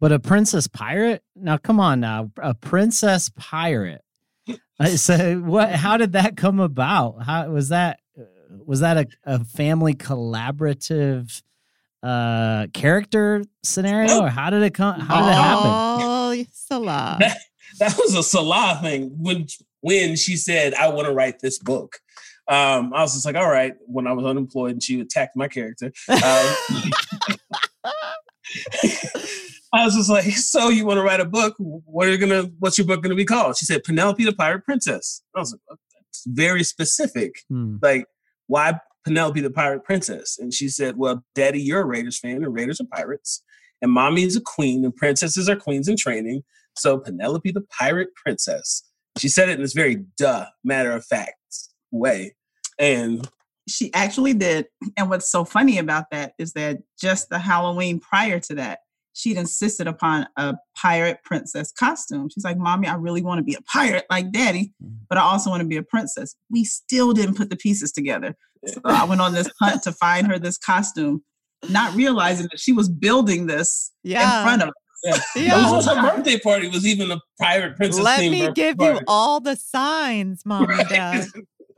[0.00, 1.22] But a princess pirate?
[1.36, 4.02] Now, come on now, a princess pirate.
[4.96, 5.70] so what?
[5.72, 7.22] How did that come about?
[7.24, 8.00] How was that?
[8.66, 11.42] Was that a, a family collaborative
[12.02, 14.98] uh character scenario, or how did it come?
[14.98, 15.70] How did it happen?
[15.70, 17.18] Oh, Salah.
[17.78, 19.46] That, was a Salah thing when
[19.80, 21.98] when she said, "I want to write this book."
[22.48, 25.48] Um, I was just like, all right, when I was unemployed and she attacked my
[25.48, 25.92] character.
[26.08, 26.20] Um,
[29.74, 31.54] I was just like, so you want to write a book?
[31.58, 32.50] What are you gonna?
[32.58, 33.56] What's your book gonna be called?
[33.56, 35.22] She said, Penelope the Pirate Princess.
[35.34, 37.36] I was like, that's very specific.
[37.48, 37.76] Hmm.
[37.80, 38.06] Like,
[38.48, 40.38] why Penelope the Pirate Princess?
[40.38, 43.42] And she said, well, Daddy, you're a Raiders fan, and Raiders are pirates,
[43.80, 46.42] and Mommy is a queen, and princesses are queens in training.
[46.76, 48.82] So Penelope the Pirate Princess.
[49.18, 51.36] She said it in this very duh, matter of fact
[51.90, 52.34] way,
[52.78, 53.28] and
[53.68, 54.66] she actually did.
[54.96, 58.80] And what's so funny about that is that just the Halloween prior to that,
[59.12, 62.30] she'd insisted upon a pirate princess costume.
[62.30, 64.94] She's like, Mommy, I really want to be a pirate like daddy, mm-hmm.
[65.08, 66.34] but I also want to be a princess.
[66.50, 68.34] We still didn't put the pieces together.
[68.66, 71.22] So I went on this hunt to find her this costume,
[71.68, 74.38] not realizing that she was building this yeah.
[74.38, 74.70] in front of.
[75.02, 75.18] Yeah.
[75.36, 75.70] yeah.
[75.70, 78.02] Was, her birthday party was even a private princess.
[78.02, 78.98] Let me give party.
[78.98, 81.26] you all the signs, mom and dad.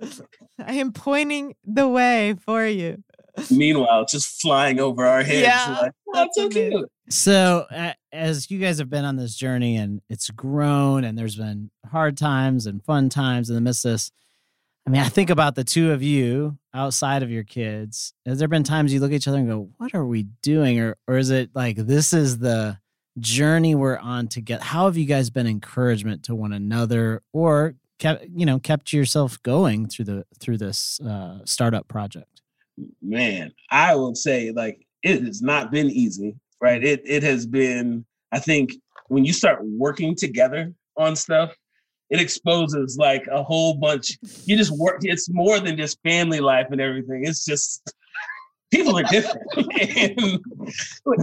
[0.58, 3.02] I am pointing the way for you.
[3.50, 5.42] Meanwhile, just flying over our heads.
[5.42, 6.88] Yeah, like, oh, that's so cute.
[7.08, 11.36] So, uh, as you guys have been on this journey and it's grown, and there's
[11.36, 14.12] been hard times and fun times in the midst of this,
[14.86, 18.12] I mean, I think about the two of you outside of your kids.
[18.26, 20.78] Has there been times you look at each other and go, "What are we doing?"
[20.78, 22.78] Or, or is it like this is the
[23.18, 24.62] journey we're on to get?
[24.62, 29.42] How have you guys been encouragement to one another, or kept you know kept yourself
[29.42, 32.42] going through the through this uh, startup project?
[33.00, 36.82] Man, I would say like it has not been easy right?
[36.82, 38.72] It it has been, I think,
[39.08, 41.54] when you start working together on stuff,
[42.08, 44.18] it exposes like a whole bunch.
[44.46, 45.00] You just work.
[45.02, 47.24] It's more than just family life and everything.
[47.26, 47.92] It's just
[48.74, 49.46] people are different.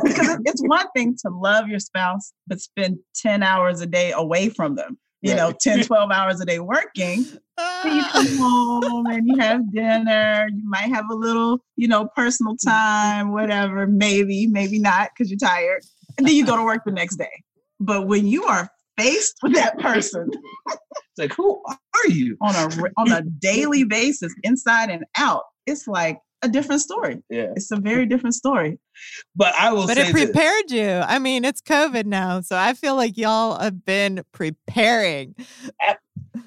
[0.03, 4.49] because it's one thing to love your spouse, but spend 10 hours a day away
[4.49, 7.19] from them you know, 10, 12 hours a day working.
[7.19, 10.47] you come home and you have dinner.
[10.51, 15.37] You might have a little, you know, personal time, whatever, maybe, maybe not because you're
[15.37, 15.83] tired.
[16.17, 17.43] And then you go to work the next day.
[17.79, 20.29] But when you are faced with that person,
[20.67, 22.37] it's like, who are you?
[22.41, 27.21] On a on a daily basis, inside and out, it's like a different story.
[27.29, 27.53] Yeah.
[27.55, 28.79] It's a very different story.
[29.35, 30.77] But I will But it prepared this.
[30.77, 30.89] you.
[30.89, 32.41] I mean, it's COVID now.
[32.41, 35.35] So I feel like y'all have been preparing.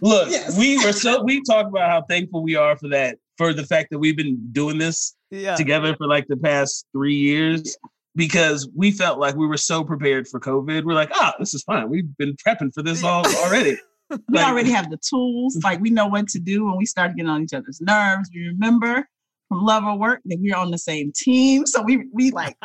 [0.00, 0.58] Look, yes.
[0.58, 3.88] we were so we talk about how thankful we are for that, for the fact
[3.90, 5.56] that we've been doing this yeah.
[5.56, 7.76] together for like the past three years.
[8.16, 10.84] Because we felt like we were so prepared for COVID.
[10.84, 11.90] We're like, ah, oh, this is fine.
[11.90, 13.76] We've been prepping for this all already.
[14.10, 15.58] we like, already have the tools.
[15.64, 18.30] Like we know what to do when we start getting on each other's nerves.
[18.32, 19.08] We remember
[19.48, 21.66] from love or work that we're on the same team.
[21.66, 22.56] So we we like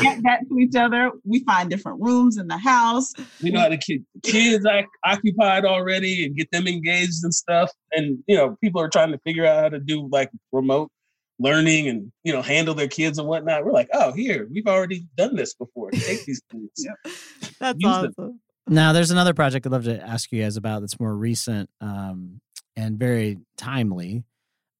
[0.00, 1.10] get that to each other.
[1.24, 3.12] We find different rooms in the house.
[3.42, 7.70] We know how to keep kids like, occupied already and get them engaged and stuff.
[7.92, 10.90] And you know, people are trying to figure out how to do like remote
[11.38, 13.64] learning and you know handle their kids and whatnot.
[13.64, 15.90] We're like, oh, here we've already done this before.
[15.90, 16.70] Take these things.
[16.76, 17.12] yeah.
[17.58, 18.12] That's awesome.
[18.16, 18.40] Them.
[18.68, 21.68] Now, there's another project I'd love to ask you guys about that's more recent.
[21.80, 22.40] Um,
[22.76, 24.24] and very timely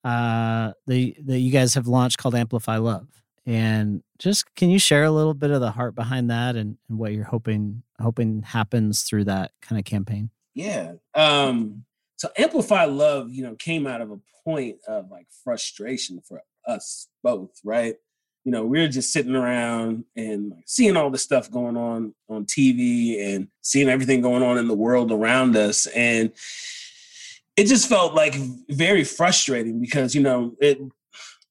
[0.04, 3.06] uh, that, that you guys have launched called Amplify Love.
[3.46, 6.98] And just can you share a little bit of the heart behind that and, and
[6.98, 10.30] what you're hoping hoping happens through that kind of campaign?
[10.54, 10.94] Yeah.
[11.14, 11.84] Um,
[12.16, 17.08] so Amplify Love, you know, came out of a point of like frustration for us
[17.22, 17.96] both, right?
[18.44, 22.46] You know, we are just sitting around and seeing all the stuff going on on
[22.46, 25.86] TV and seeing everything going on in the world around us.
[25.86, 26.32] And
[27.60, 28.34] it just felt like
[28.70, 30.78] very frustrating because, you know, it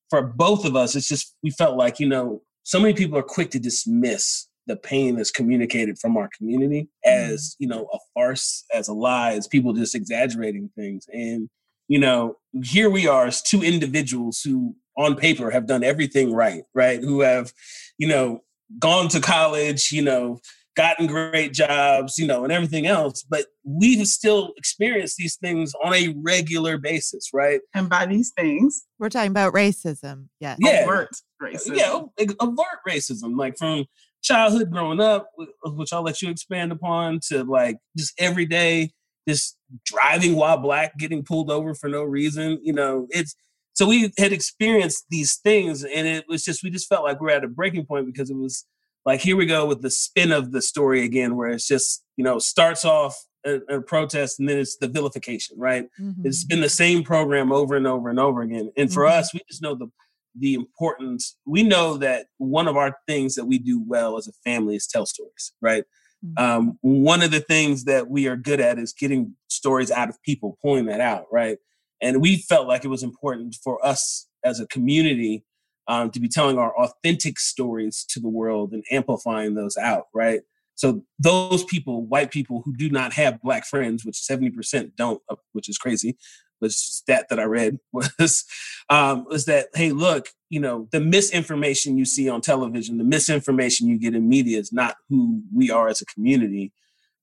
[0.10, 3.24] for both of us, it's just we felt like, you know, so many people are
[3.24, 7.32] quick to dismiss the pain that's communicated from our community mm-hmm.
[7.34, 11.06] as you know a farce as a lie as people just exaggerating things.
[11.14, 11.48] And
[11.88, 16.64] you know here we are as two individuals who on paper have done everything right
[16.74, 17.00] right?
[17.00, 17.54] Who have
[18.00, 18.42] you know
[18.80, 20.40] gone to college you know
[20.80, 25.94] gotten great jobs you know and everything else but we've still experienced these things on
[25.94, 30.28] a regular basis right And by these things, We're talking about racism.
[30.40, 30.58] Yes.
[30.62, 30.84] Yeah.
[30.84, 31.10] overt
[31.42, 31.76] racism.
[31.76, 33.86] yeah like, avert racism like from
[34.22, 35.30] childhood growing up
[35.66, 38.92] which i'll let you expand upon to like just every day
[39.28, 43.36] just driving while black getting pulled over for no reason you know it's
[43.74, 47.26] so we had experienced these things and it was just we just felt like we
[47.26, 48.66] we're at a breaking point because it was
[49.10, 52.24] like here we go with the spin of the story again where it's just you
[52.24, 53.14] know starts off
[53.46, 56.26] a, a protest and then it's the vilification right Mhm.
[56.28, 58.68] it's been the same program over and over and over again.
[58.80, 59.12] And for Mhm.
[59.18, 59.88] us, we just know the
[60.36, 61.24] the importance.
[61.56, 64.86] We know that one of our things that we do well as a family is
[64.88, 65.84] tell stories, right?
[66.24, 66.40] Mhm.
[66.44, 70.22] Um, one of the things that we are good at is getting stories out of
[70.30, 71.58] people, pulling that out, right?
[72.00, 75.44] And we felt like it was important for us as a community
[75.90, 80.42] um, to be telling our authentic stories to the world and amplifying those out, right?
[80.76, 85.22] So those people, white people who do not have black friends, which seventy percent don't,
[85.30, 86.16] uh, which is crazy,
[86.60, 88.46] which stat that I read was
[88.90, 93.88] um, was that hey, look, you know, the misinformation you see on television, the misinformation
[93.88, 96.72] you get in media is not who we are as a community.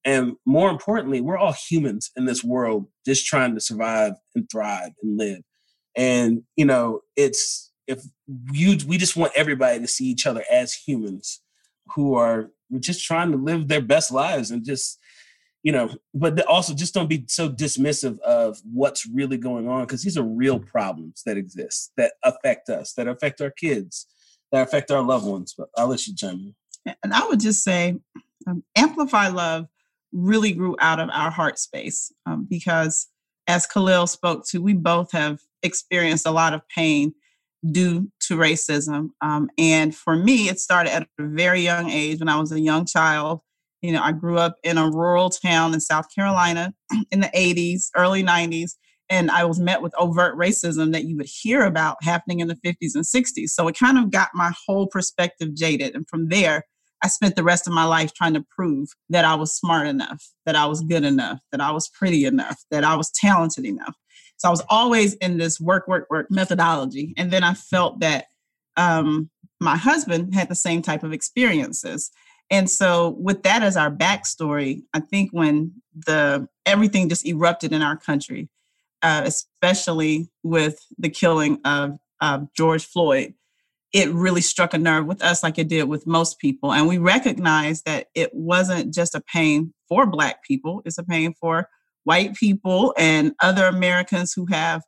[0.05, 4.91] And more importantly, we're all humans in this world, just trying to survive and thrive
[5.03, 5.43] and live.
[5.97, 8.03] And you know, it's if
[8.53, 11.41] you we just want everybody to see each other as humans
[11.95, 14.99] who are just trying to live their best lives and just
[15.63, 20.03] you know but also just don't be so dismissive of what's really going on because
[20.03, 24.07] these are real problems that exist that affect us that affect our kids
[24.53, 26.55] that affect our loved ones but i'll let you chime in.
[27.03, 27.99] And I would just say,
[28.47, 29.67] um, Amplify Love
[30.13, 33.09] really grew out of our heart space um, because,
[33.49, 37.15] as Khalil spoke to, we both have experienced a lot of pain
[37.71, 39.11] due to racism.
[39.21, 42.61] Um, and for me, it started at a very young age when I was a
[42.61, 43.41] young child.
[43.83, 46.73] You know, I grew up in a rural town in South Carolina
[47.11, 48.73] in the 80s, early 90s,
[49.09, 52.57] and I was met with overt racism that you would hear about happening in the
[52.57, 53.51] 50s and 60s.
[53.51, 55.95] So it kind of got my whole perspective jaded.
[55.95, 56.65] And from there,
[57.03, 60.25] I spent the rest of my life trying to prove that I was smart enough,
[60.47, 63.95] that I was good enough, that I was pretty enough, that I was talented enough.
[64.39, 67.15] So I was always in this work, work, work methodology.
[67.17, 68.27] And then I felt that
[68.77, 72.11] um, my husband had the same type of experiences.
[72.51, 75.73] And so with that as our backstory, I think when
[76.07, 78.49] the everything just erupted in our country,
[79.03, 83.35] uh, especially with the killing of of George Floyd,
[83.93, 86.73] it really struck a nerve with us like it did with most people.
[86.73, 91.35] And we recognized that it wasn't just a pain for Black people, it's a pain
[91.41, 91.69] for
[92.07, 94.83] white people and other Americans who have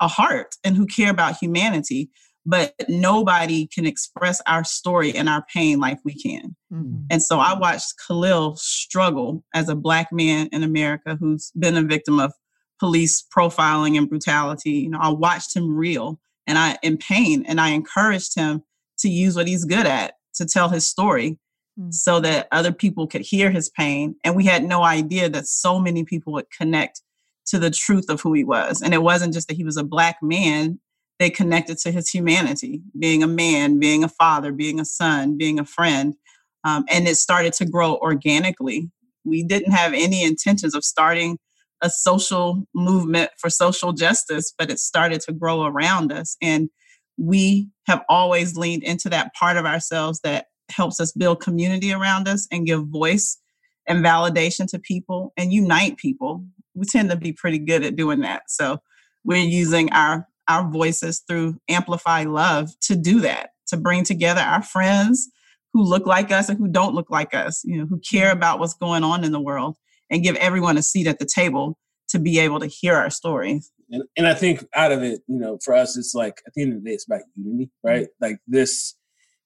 [0.00, 2.10] a heart and who care about humanity.
[2.44, 6.56] But nobody can express our story and our pain like we can.
[6.70, 7.06] Mhm.
[7.10, 11.82] And so I watched Khalil struggle as a Black man in America who's been a
[11.82, 12.34] victim of
[12.80, 14.72] police profiling and brutality.
[14.72, 18.62] You know, I watched him reel and I in pain and I encouraged him
[18.98, 21.38] to use what he's good at to tell his story
[21.78, 21.92] Mm.
[21.92, 25.80] so that other people could hear his pain and we had no idea that so
[25.80, 27.02] many people would connect
[27.46, 29.82] to the truth of who he was and it wasn't just that he was a
[29.82, 30.78] black man
[31.18, 35.58] they connected to his humanity being a man being a father being a son being
[35.58, 36.14] a friend
[36.62, 38.88] um, and it started to grow organically
[39.24, 41.38] we didn't have any intentions of starting
[41.82, 46.36] a social movement for social justice, but it started to grow around us.
[46.40, 46.70] And
[47.18, 52.28] we have always leaned into that part of ourselves that helps us build community around
[52.28, 53.38] us and give voice
[53.86, 56.44] and validation to people and unite people.
[56.74, 58.44] We tend to be pretty good at doing that.
[58.48, 58.78] So
[59.24, 64.62] we're using our our voices through Amplify Love to do that, to bring together our
[64.62, 65.30] friends
[65.72, 68.58] who look like us and who don't look like us, you know, who care about
[68.58, 69.76] what's going on in the world
[70.10, 73.72] and give everyone a seat at the table to be able to hear our stories.
[73.90, 76.62] and, and I think out of it, you know, for us, it's like at the
[76.62, 78.04] end of the day, it's about unity, right?
[78.04, 78.24] Mm-hmm.
[78.24, 78.94] Like this,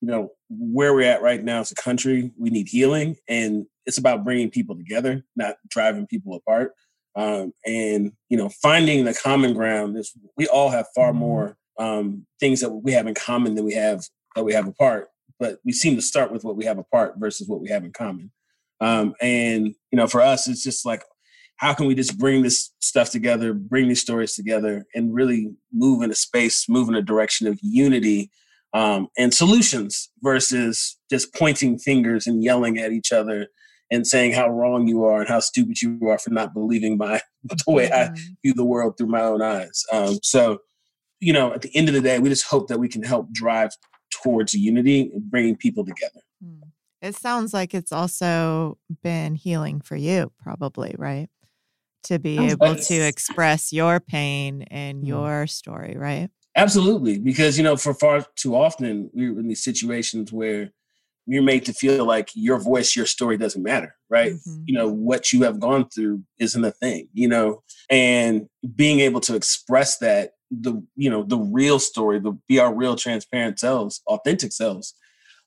[0.01, 3.99] you know, where we're at right now as a country, we need healing, and it's
[3.99, 6.72] about bringing people together, not driving people apart.
[7.16, 12.26] Um, and you know, finding the common ground is we all have far more um,
[12.38, 14.05] things that we have in common than we have
[14.36, 15.09] that we have apart.
[15.40, 17.92] But we seem to start with what we have apart versus what we have in
[17.92, 18.30] common.
[18.80, 21.03] Um, and you know, for us, it's just like
[21.57, 26.03] how can we just bring this stuff together, bring these stories together, and really move
[26.03, 28.30] in a space, move in a direction of unity
[28.74, 33.48] um, and solutions versus just pointing fingers and yelling at each other
[33.90, 37.20] and saying how wrong you are and how stupid you are for not believing my
[37.44, 38.18] the way I Mhm.
[38.42, 39.82] view the world through my own eyes.
[39.90, 40.58] Um, so,
[41.20, 43.30] you know, at the end of the day, we just hope that we can help
[43.32, 43.70] drive
[44.10, 46.20] towards unity and bringing people together.
[46.42, 46.62] Hmm.
[47.00, 51.28] It sounds like it's also been healing for you, probably, right?
[52.04, 55.06] To be able to express your pain and Mm.
[55.08, 56.28] your story, right?
[56.59, 60.70] Absolutely, because you know, for far too often we're in these situations where
[61.26, 64.32] you're made to feel like your voice, your story doesn't matter, right?
[64.32, 64.62] Mhm.
[64.66, 69.20] You know, what you have gone through isn't a thing, you know, and being able
[69.22, 74.00] to express that the you know the real story, the be our real transparent selves,
[74.09, 74.94] authentic selves,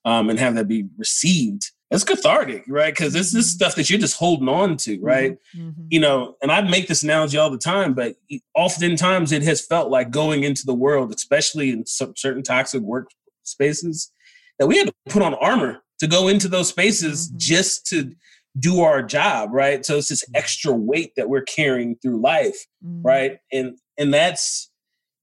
[0.05, 1.71] um, and have that be received.
[1.91, 2.93] It's cathartic, right?
[2.93, 3.49] Because this is Mhm.
[3.49, 5.37] stuff that you're just holding on to, right?
[5.55, 5.73] Mhm.
[5.89, 8.15] you know, and I make this analogy all the time, but
[8.55, 13.09] oftentimes it has felt like going into the world, especially in some certain toxic work
[13.43, 14.11] spaces,
[14.57, 17.37] that we had to put on armor to go into those spaces Mhm.
[17.37, 18.11] just to
[18.59, 19.85] do our job, right?
[19.85, 23.01] So it's this extra weight that we're carrying through life, Mhm.
[23.03, 23.37] right?
[23.51, 24.69] And and that's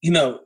[0.02, 0.40] you know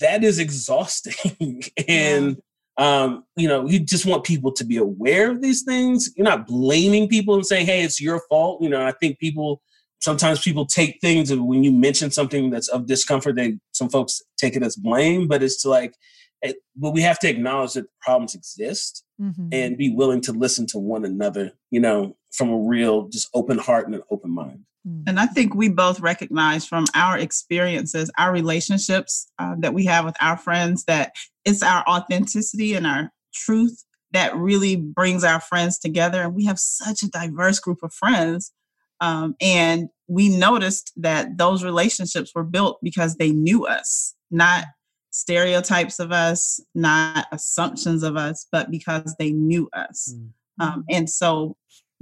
[0.00, 2.36] that is exhausting and
[2.78, 6.46] um you know you just want people to be aware of these things you're not
[6.46, 9.60] blaming people and saying hey it's your fault you know i think people
[10.00, 14.22] sometimes people take things and when you mention something that's of discomfort they some folks
[14.38, 15.94] take it as blame but it's to like
[16.42, 19.48] it, but we have to acknowledge that problems exist Mhm.
[19.52, 23.58] and be willing to listen to one another you know from a real just open
[23.58, 24.60] heart and an open mind.
[25.06, 30.04] And I think we both recognize from our experiences, our relationships uh, that we have
[30.04, 31.14] with our friends, that
[31.44, 36.22] it's our authenticity and our truth that really brings our friends together.
[36.22, 38.52] And we have such a diverse group of friends.
[39.00, 44.64] Um, and we noticed that those relationships were built because they knew us, not
[45.10, 50.14] stereotypes of us, not assumptions of us, but because they knew us.
[50.14, 50.30] Mm.
[50.60, 51.56] Um, and so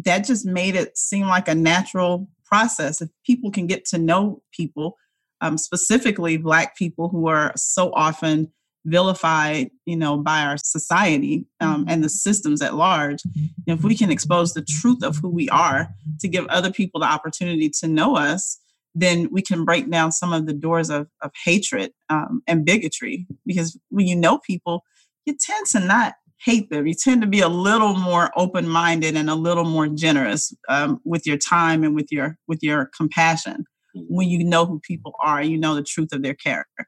[0.04, 3.00] that just made it seem like a natural process.
[3.00, 4.96] If people can get to know people,
[5.40, 8.52] um, specifically Black people who are so often
[8.84, 13.22] vilified, you know, by our society um, and the systems at large,
[13.66, 15.88] if we can expose the truth of who we are
[16.20, 18.58] to give other people the opportunity to know us,
[18.94, 23.26] then we can break down some of the doors of, of hatred um, and bigotry.
[23.44, 24.84] Because when you know people,
[25.26, 26.14] you tend to not
[26.44, 26.86] hate them.
[26.86, 31.26] You tend to be a little more open-minded and a little more generous um, with
[31.26, 33.64] your time and with your with your compassion.
[33.94, 36.86] When you know who people are, you know the truth of their character.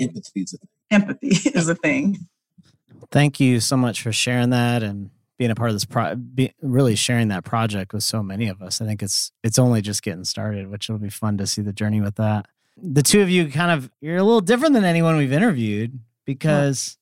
[0.00, 0.58] empathy is a
[0.90, 2.16] Empathy is a thing.
[3.10, 6.52] Thank you so much for sharing that and being a part of this pro be,
[6.60, 8.80] really sharing that project with so many of us.
[8.80, 11.72] I think it's it's only just getting started, which will be fun to see the
[11.72, 12.46] journey with that.
[12.76, 16.98] The two of you kind of you're a little different than anyone we've interviewed because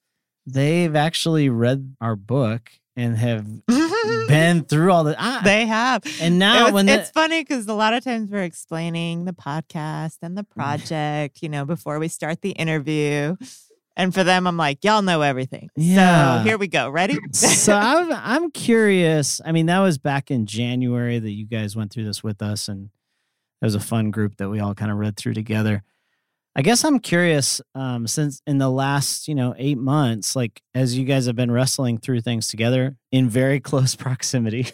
[0.46, 3.46] they've actually read our book and have
[4.28, 6.02] been through all the I, they have.
[6.20, 9.32] and It now was- when it's funny because a lot of times we're explaining the
[9.34, 10.50] podcast and the Mm.
[10.50, 13.36] project, you know, before we start the interview.
[13.98, 15.70] And for them, I'm like, y'all know everything.
[15.74, 16.38] Yeah.
[16.38, 16.90] So here we go.
[16.90, 17.16] Ready?
[17.32, 19.40] so I'm I'm curious.
[19.44, 22.68] I mean, that was back in January that you guys went through this with us,
[22.68, 22.90] and
[23.62, 25.82] it was a fun group that we all kind of read through together.
[26.58, 30.96] I guess I'm curious, um, since in the last you know eight months, like as
[30.96, 34.68] you guys have been wrestling through things together in very close proximity.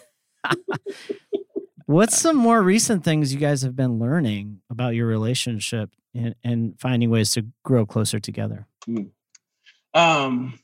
[1.85, 6.79] What's some more recent things you guys have been learning about your relationship and, and
[6.79, 8.65] finding ways to grow closer together?
[9.93, 10.57] Um,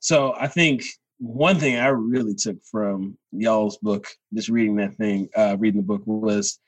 [0.00, 0.84] so I think
[1.18, 5.86] one thing I really took from y'all's book, just reading that thing, uh, reading the
[5.86, 6.58] book was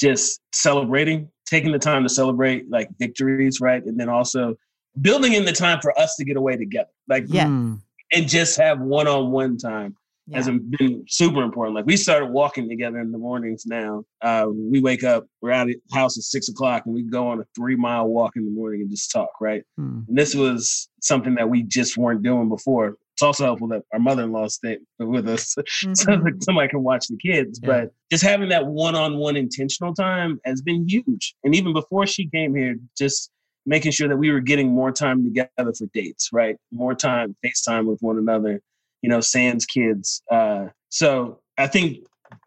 [0.00, 3.84] just celebrating, taking the time to celebrate like victories, right?
[3.84, 4.54] And then also
[5.00, 7.46] building in the time for us to get away together, like Yeah.
[7.46, 7.74] Hmm.
[8.12, 10.36] and just have one-on-one time Yeah.
[10.36, 11.74] has been super important.
[11.74, 14.04] Like we started walking together in the mornings now.
[14.22, 17.28] Uh, we wake up, we're out of the house at six o'clock, and we go
[17.28, 19.64] on a three mile walk in the morning and just talk, right?
[19.76, 20.00] Hmm.
[20.08, 22.96] And this was something that we just weren't doing before.
[23.14, 25.54] It's also helpful that our mother-in-law stayed with us
[25.84, 25.96] Mhm.
[25.96, 27.60] so that somebody can watch the kids.
[27.62, 27.68] Yeah.
[27.68, 31.34] But just having that one-on-one intentional time has been huge.
[31.44, 33.30] And even before she came here, just
[33.66, 36.56] making sure that we were getting more time together for dates, right?
[36.72, 38.60] More time, FaceTime with one another,
[39.00, 40.20] you know, sans kids.
[40.30, 41.98] Uh, so I think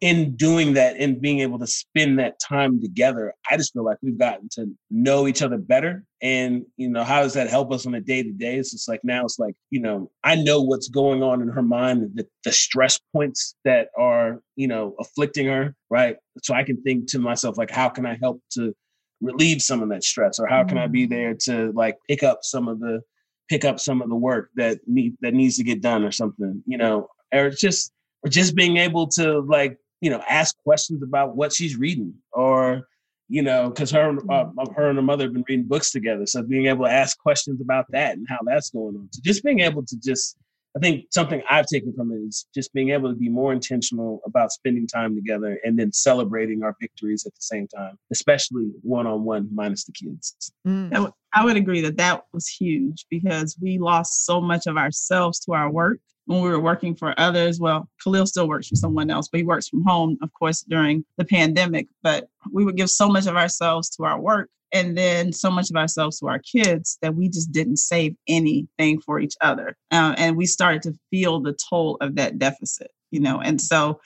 [0.01, 3.97] in doing that and being able to spend that time together, I just feel like
[4.01, 6.05] we've gotten to know each other better.
[6.21, 8.57] And, you know, how does that help us on a day to day?
[8.57, 11.61] It's just like now it's like, you know, I know what's going on in her
[11.61, 16.17] mind, the, the stress points that are, you know, afflicting her, right?
[16.43, 18.73] So I can think to myself, like, how can I help to
[19.21, 20.39] relieve some of that stress?
[20.39, 21.09] Or how can I be mm.
[21.09, 23.01] there to like pick up some of the
[23.49, 26.61] pick up some of the work that need that needs to get done or something,
[26.65, 27.91] you know, or it's just
[28.23, 32.87] or just being able to like you know ask questions about what she's reading or
[33.29, 34.45] you know because her uh,
[34.75, 37.61] her and her mother have been reading books together so being able to ask questions
[37.61, 39.09] about that and how that's going on.
[39.11, 40.37] So just being able to just
[40.75, 44.21] i think something i've taken from it is just being able to be more intentional
[44.25, 49.47] about spending time together and then celebrating our victories at the same time especially one-on-one
[49.53, 50.87] minus the kids Mm.
[50.87, 54.77] I w- I would agree that that was huge because we lost so much of
[54.77, 57.59] ourselves to our work when we were working for others.
[57.59, 61.05] Well, Khalil still works for someone else, but he works from home, of course, during
[61.17, 61.87] the pandemic.
[62.03, 65.69] But we would give so much of ourselves to our work and then so much
[65.69, 69.77] of ourselves to our kids that we just didn't save anything for each other.
[69.91, 73.39] Uh, and we started to feel the toll of that deficit, you know.
[73.39, 73.99] And so,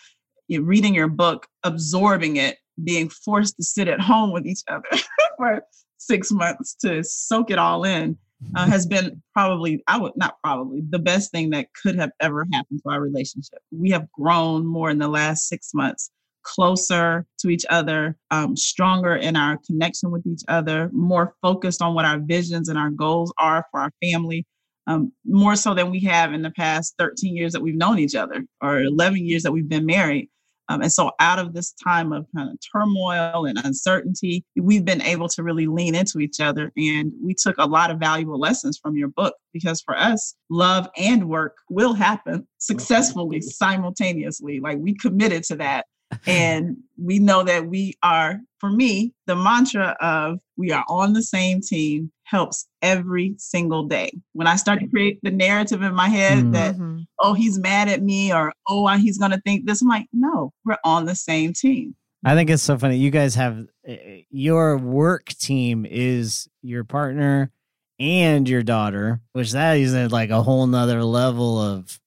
[0.47, 4.89] you reading your book, absorbing it, being forced to sit at home with each other
[5.38, 5.64] for
[5.97, 8.18] six months to soak it all in
[8.55, 12.47] uh, has been probably I would not probably the best thing that could have ever
[12.51, 13.59] happened to our relationship.
[13.72, 16.12] We have grown more in the last six months,
[16.43, 21.93] closer to each other, um, stronger in our connection with each other, more focused on
[21.93, 24.45] what our visions and our goals are for our family.
[24.87, 28.15] Um, more so than we have in the past 13 years that we've known each
[28.15, 30.27] other or 11 years that we've been married.
[30.71, 35.01] Um, and so, out of this time of kind of turmoil and uncertainty, we've been
[35.01, 36.71] able to really lean into each other.
[36.77, 40.87] And we took a lot of valuable lessons from your book because for us, love
[40.95, 44.61] and work will happen successfully simultaneously.
[44.61, 45.87] Like we committed to that.
[46.28, 51.24] And we know that we are, for me, the mantra of we are on the
[51.24, 54.12] same team helps every single day.
[54.34, 56.53] When I start to create the narrative in my head Mm.
[56.53, 56.76] that
[57.20, 59.82] oh, he's mad at me or oh, he's going to think this.
[59.82, 61.95] I'm like, no, we're on the same team.
[62.24, 62.97] I think it's so funny.
[62.97, 63.93] You guys have uh,
[64.30, 67.51] your work team is your partner
[67.99, 71.99] and your daughter, which that is like a whole nother level of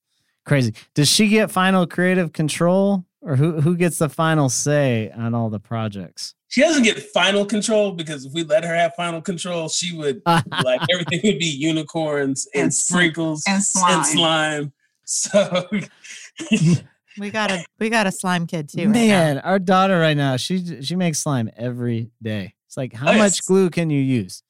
[0.46, 0.72] crazy.
[0.94, 5.50] Does she get final creative control or who, who gets the final say on all
[5.50, 6.34] the projects?
[6.48, 10.22] she doesn't get final control because if we let her have final control she would
[10.26, 14.04] like everything would be unicorns and, And sprinkles and slime.
[14.04, 14.72] slime.
[15.04, 15.68] So
[17.18, 18.78] We got a we got a slime kid too.
[18.86, 18.92] right now.
[18.92, 22.54] Man, our daughter right now, she she makes slime every day.
[22.66, 23.40] It's like how Oh, much yes.
[23.42, 24.42] glue can you use?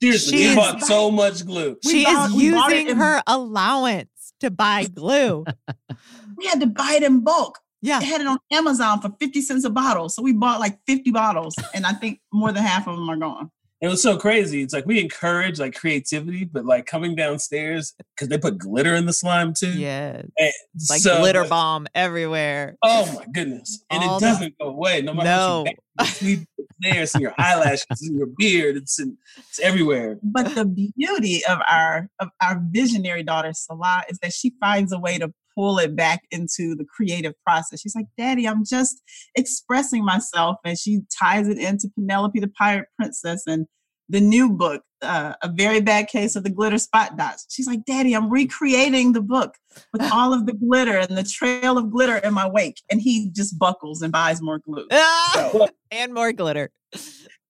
[0.00, 1.76] seriously, She we is- bought so much glue.
[1.84, 5.44] We she bought- is we bought it using in- her allowance to buy glue.
[6.36, 7.58] We had to buy it in bulk.
[7.82, 7.98] Yeah.
[8.00, 10.08] They had it on Amazon for 50 cents a bottle.
[10.08, 13.16] So we bought like 50 bottles, and I think more than half of them are
[13.16, 13.50] gone.
[13.80, 14.60] It was so crazy.
[14.60, 19.06] It's like we encourage like creativity, but like coming downstairs because they put glitter in
[19.06, 19.72] the slime too.
[19.72, 20.20] Yeah.
[20.38, 20.52] Eh, and
[20.90, 22.76] Like so- glitter bomb everywhere.
[22.82, 23.82] Oh my goodness!
[23.88, 25.00] And All it doesn't go away.
[25.00, 25.62] No matter No.
[25.62, 27.02] what you make, it's leave it there.
[27.04, 28.76] It's in your eyelashes, it's in your beard.
[28.76, 30.18] It's in, it's everywhere.
[30.22, 34.98] But the beauty of our of our visionary daughter Salah is that she finds a
[34.98, 37.80] way to pull it back into the creative process.
[37.80, 39.02] She's like, "Daddy, I'm just
[39.34, 43.66] expressing myself," and she ties it into Penelope the Pirate Princess and
[44.08, 47.46] the new book, uh, a very bad case of the glitter spot dots.
[47.50, 49.54] She's like, "Daddy, I'm recreating the book
[49.92, 53.30] with all of the glitter and the trail of glitter in my wake," and he
[53.30, 54.86] just buckles and buys more glue.
[54.90, 55.68] Ah!
[55.90, 56.70] and more glitter.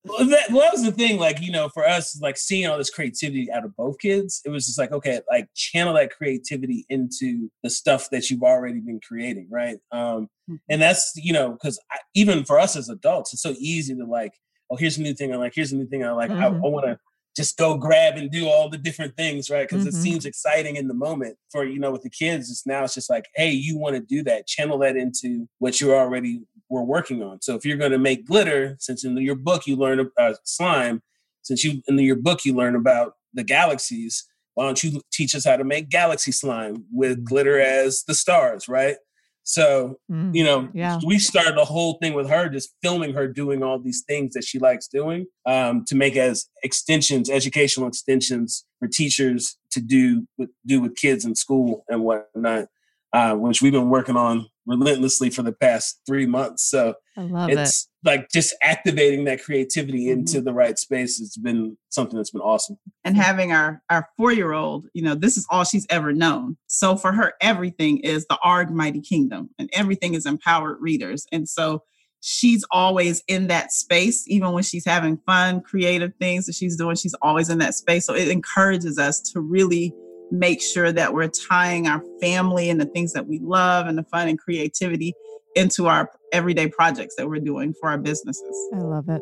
[0.05, 1.19] Well, that, well, that was the thing.
[1.19, 4.51] Like you know, for us, like seeing all this creativity out of both kids, it
[4.51, 9.01] was just like okay, like channel that creativity into the stuff that you've already been
[9.07, 9.79] creating, right?
[9.93, 10.29] Um,
[10.71, 11.79] and that's you know, because
[12.15, 14.33] even for us as adults, it's so easy to like,
[14.71, 15.53] oh, here's a new thing I like.
[15.55, 16.31] Here's a new thing I like.
[16.41, 16.63] I, I Mhm.
[16.63, 16.99] want to
[17.37, 19.69] just go grab and do all the different things, right?
[19.69, 19.89] Because Mhm.
[19.89, 21.37] it seems exciting in the moment.
[21.53, 24.01] For you know, with the kids, it's now it's just like, hey, you want to
[24.03, 24.47] do that?
[24.47, 26.41] Channel that into what you're already
[26.71, 27.43] were working on.
[27.43, 31.03] So if you're going to make glitter, since in your book you learn uh, slime,
[31.43, 35.45] since you in your book you learn about the galaxies, why don't you teach us
[35.45, 38.97] how to make galaxy slime with glitter as the stars, right?
[39.43, 40.35] So, Mm.
[40.35, 41.01] you know, Yeah.
[41.05, 44.45] we started the whole thing with her, just filming her doing all these things that
[44.45, 50.51] she likes doing um, to make as extensions, educational extensions for teachers to do with,
[50.67, 52.69] do with kids in school and whatnot,
[53.13, 56.71] uh, which we've been working on relentlessly for the past three months.
[56.71, 57.59] So I love it.
[57.59, 60.21] it's like just activating that creativity Mm-hmm.
[60.21, 61.21] into the right space.
[61.21, 62.77] It's been something that's been awesome.
[63.05, 66.57] and having our our four year old, you know, this is all she's ever known.
[66.69, 71.27] So for her, everything is the Arg Mighty Kingdom, and everything is empowered readers.
[71.33, 71.83] And so
[72.21, 76.95] she's always in that space, even when she's having fun, creative things that she's doing.
[76.95, 78.07] She's always in that space.
[78.07, 79.93] So it encourages us to really
[80.31, 84.05] make sure that we're tying our family and the things that we love and the
[84.05, 85.15] fun and creativity
[85.55, 88.69] into our everyday projects that we're doing for our businesses.
[88.75, 89.21] I love it.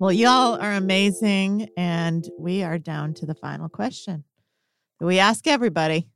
[0.00, 1.68] Well, y'all are amazing.
[1.76, 4.24] And we are down to the final question
[4.98, 6.08] that we ask everybody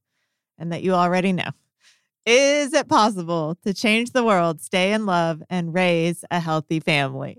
[0.58, 1.50] and that you already know.
[2.26, 7.38] Is it possible to change the world, stay in love, and raise a healthy family?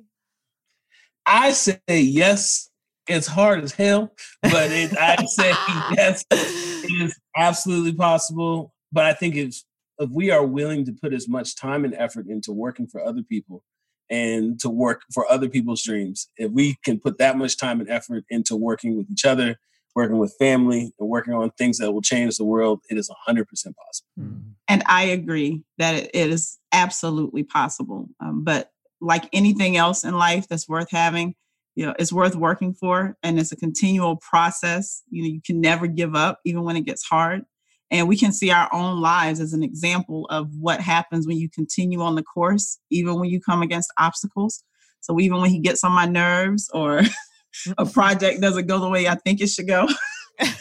[1.25, 2.68] I say yes.
[3.09, 5.49] It's hard as hell, but it, I say
[5.97, 6.23] yes.
[6.31, 8.73] It is absolutely possible.
[8.91, 9.63] But I think if
[9.99, 13.21] if we are willing to put as much time and effort into working for other
[13.21, 13.63] people
[14.09, 17.89] and to work for other people's dreams, if we can put that much time and
[17.89, 19.57] effort into working with each other,
[19.95, 23.45] working with family, and working on things that will change the world, it is 100%
[23.45, 23.75] possible.
[24.69, 28.07] And I agree that it, it is absolutely possible.
[28.21, 31.35] Um, but like anything else in life that's worth having,
[31.79, 35.01] you know, it's worth working for, and it's a continual process.
[35.11, 37.43] You know, you can never give up, even when it gets hard.
[37.89, 41.49] And we can see our own lives as an example of what happens when you
[41.49, 44.61] continue on the course, even when you come against obstacles.
[44.99, 47.03] So even when he gets on my nerves or
[47.77, 49.87] a project doesn't go the way I think it should go,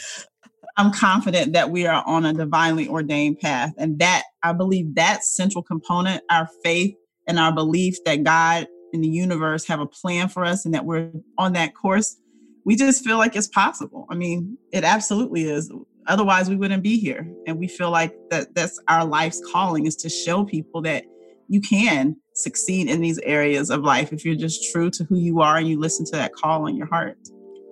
[0.77, 3.73] I'm confident that we are on a divinely ordained path.
[3.77, 6.95] And that I believe that central component, our faith
[7.27, 10.84] and our belief that God and the universe have a plan for us and that
[10.84, 12.16] we're on that course,
[12.64, 14.07] we just feel like it's possible.
[14.11, 15.72] I mean, it absolutely is.
[16.07, 17.30] Otherwise, we wouldn't be here.
[17.47, 21.05] And we feel like that that's our life's calling is to show people that
[21.49, 25.41] you can succeed in these areas of life if you're just true to who you
[25.41, 27.18] are and you listen to that call in your heart.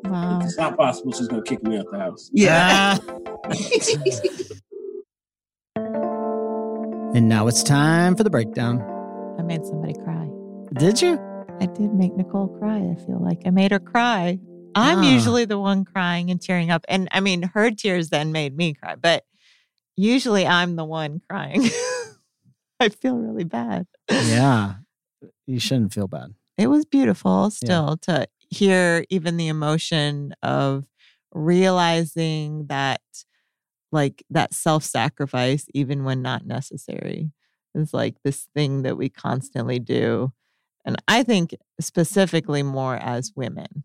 [0.04, 0.38] Wow.
[0.38, 2.30] If it's not possible, she's going to kick me out the house.
[2.32, 2.98] Yeah.
[7.16, 8.82] And now it's time for the breakdown.
[9.38, 10.28] I made somebody cry.
[10.78, 11.18] Did you?
[11.60, 12.76] I did make Nicole cry.
[12.78, 14.38] I feel like I made her cry.
[14.74, 15.10] I'm Ah.
[15.10, 16.84] usually the one crying and tearing up.
[16.88, 19.24] And I mean, her tears then made me cry, but
[19.96, 21.62] usually I'm the one crying.
[22.80, 23.86] I feel really bad.
[24.10, 24.74] Yeah.
[25.48, 26.34] You shouldn't feel bad.
[26.58, 30.84] It was beautiful still to hear even the emotion of
[31.32, 33.00] realizing that,
[33.92, 37.30] like, that self sacrifice, even when not necessary,
[37.76, 40.32] is like this thing that we constantly do.
[40.86, 43.84] And I think specifically more as women.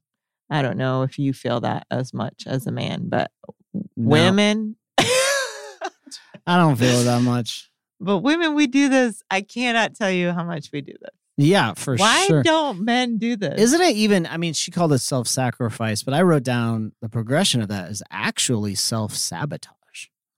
[0.49, 3.32] I don't know if you feel that as much as a man, but
[3.74, 7.70] No, women, I don't feel it that much.
[7.99, 9.22] but women, we do this.
[9.32, 11.12] I cannot tell you how much we do this.
[11.38, 12.38] Yeah, for Why sure.
[12.38, 13.60] Why don't men do this?
[13.60, 14.28] Isn't it even?
[14.28, 17.89] I mean, she called it self sacrifice, but I wrote down the progression of that
[17.89, 19.74] is actually self sabotage,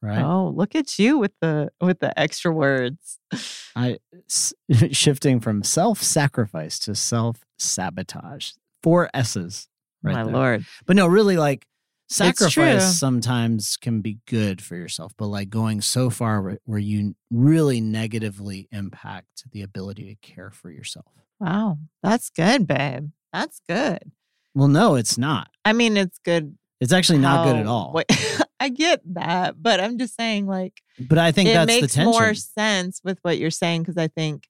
[0.04, 0.22] right?
[0.24, 3.18] Oh, look at you with the with the extra words.
[3.76, 3.98] I
[4.30, 4.54] s-
[4.92, 8.52] shifting from self sacrifice to self sabotage.
[8.84, 9.68] Four S's,
[10.04, 10.34] right My there.
[10.34, 10.66] lord.
[10.86, 11.66] But no, really, like
[12.10, 17.16] sacrifice sometimes can be good for yourself, but like going so far where- where you
[17.32, 21.06] really negatively impact the ability to care for yourself.
[21.40, 21.78] Wow.
[22.04, 23.10] That's good, babe.
[23.32, 24.12] That's good.
[24.54, 25.50] Well, no, it's not.
[25.66, 26.58] I mean, it's good.
[26.84, 27.92] It's actually not good at all.
[27.94, 28.06] Wait,
[28.60, 31.94] I get that, but I'm just saying, like, But I think it that's the makes
[31.96, 32.12] tension.
[32.12, 34.48] more sense with what you're saying because I think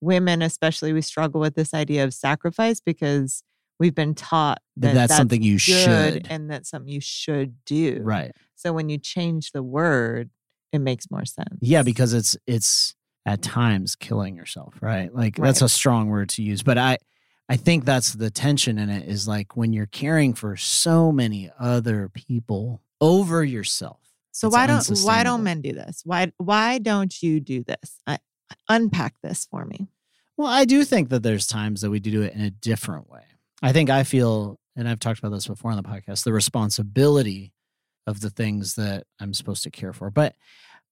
[0.00, 3.42] women, especially, we struggle with this idea of sacrifice because
[3.78, 6.26] we've been taught that that that's, something you good should.
[6.30, 8.00] and that's something you should do.
[8.02, 8.32] Right.
[8.54, 10.30] So when you change the word,
[10.72, 11.58] it makes more sense.
[11.60, 15.12] Yeah, because it's it's at times killing yourself, right?
[15.14, 15.66] Like that's Right.
[15.66, 16.98] a strong word to use, but I
[17.48, 21.50] I think that's the tension in it is like when you're caring for so many
[21.58, 24.00] other people over yourself.
[24.32, 26.02] So why don't why don't men do this?
[26.04, 28.00] Why why don't you do this?
[28.06, 28.18] I,
[28.68, 29.88] unpack this for me.
[30.36, 33.22] Well, I do think that there's times that we do it in a different way.
[33.62, 37.54] I think I feel, and I've talked about this before on the podcast, the responsibility
[38.06, 40.10] of the things that I'm supposed to care for.
[40.10, 40.34] But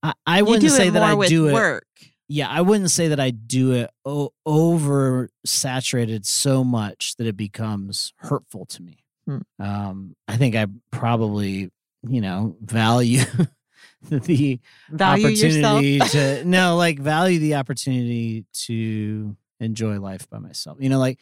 [0.02, 1.52] I, I wouldn't say that I do it.
[1.52, 1.86] work.
[2.28, 7.36] Yeah, I wouldn't say that I do it o- over saturated so much that it
[7.36, 9.04] becomes hurtful to me.
[9.26, 9.38] Hmm.
[9.58, 11.70] Um, I think I probably,
[12.06, 13.22] you know, value
[14.10, 14.60] the
[14.90, 20.78] Value opportunity to no, like value the opportunity to enjoy life by myself.
[20.80, 21.18] You know, like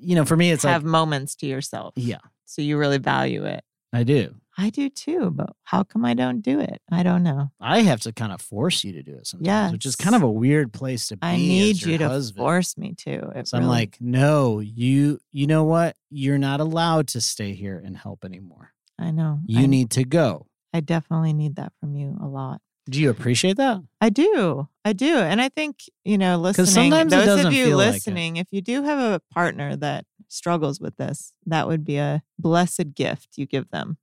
[0.00, 1.94] you know, for me, it's have like moments to yourself.
[1.96, 3.64] yeah, So you really value it.
[3.92, 4.34] I do.
[4.60, 6.82] I do too, but how come I don't do it?
[6.92, 7.50] I don't know.
[7.58, 10.22] I have to kind of force you to do it sometimes, which is kind of
[10.22, 11.26] a weird place to be.
[11.26, 12.44] I as need your you to husband.
[12.44, 13.30] force me to.
[13.36, 15.18] It So I'm like, no, you.
[15.32, 15.96] You know what?
[16.10, 18.74] You're not allowed to stay here and help anymore.
[18.98, 19.40] I know.
[19.46, 20.46] You I, need to go.
[20.74, 22.60] I definitely need that from you a lot.
[22.88, 23.82] Do you appreciate that?
[24.00, 24.68] I do.
[24.84, 25.16] I do.
[25.16, 28.48] And I think, you know, listening, sometimes those doesn't of you feel like listening, if
[28.50, 33.30] you do have a partner that struggles with this, that would be a blessed gift
[33.36, 33.96] you give them.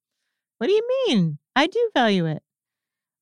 [0.57, 1.37] What do you mean?
[1.55, 2.41] I do value it.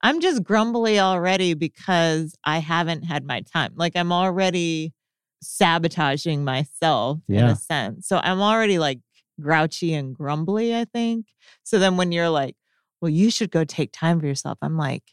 [0.01, 3.73] I'm just grumbly already because I haven't had my time.
[3.75, 4.93] Like I'm already
[5.41, 8.07] sabotaging myself in a sense.
[8.07, 8.99] So I'm already like
[9.41, 11.27] grouchy and grumbly, I think.
[11.63, 12.55] So then when you're like,
[13.01, 15.03] well, you should go take time for yourself, I'm like,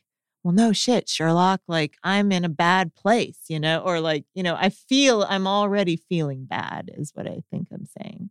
[0.45, 1.61] well, no shit, Sherlock.
[1.69, 5.47] Like I'm in a bad place, you know, or like, you know, I feel I'm
[5.47, 8.31] already feeling bad, is what I think I'm saying.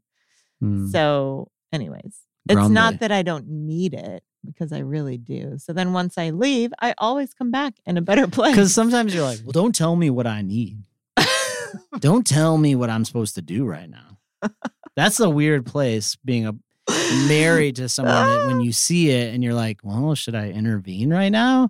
[0.59, 0.87] Hmm.
[0.87, 2.19] So, anyways,
[2.49, 5.57] it's not that I don't need it because I really do.
[5.57, 8.55] So then once I leave, I always come back in a better place.
[8.55, 10.83] Because sometimes you're like, well, don't tell me what I need.
[11.99, 14.17] don't tell me what I'm supposed to do right now.
[14.95, 16.55] That's a weird place being a
[17.27, 21.11] married to someone that when you see it and you're like, well, should I intervene
[21.11, 21.69] right now?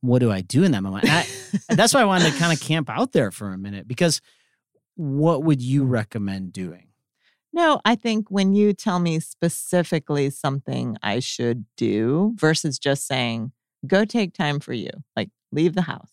[0.00, 1.04] What do I do in that moment?
[1.08, 1.26] I,
[1.68, 4.20] that's why I wanted to kind of camp out there for a minute because
[4.94, 6.85] what would you recommend doing?
[7.56, 13.50] No, I think when you tell me specifically something I should do versus just saying,
[13.86, 16.10] go take time for you, like leave the house.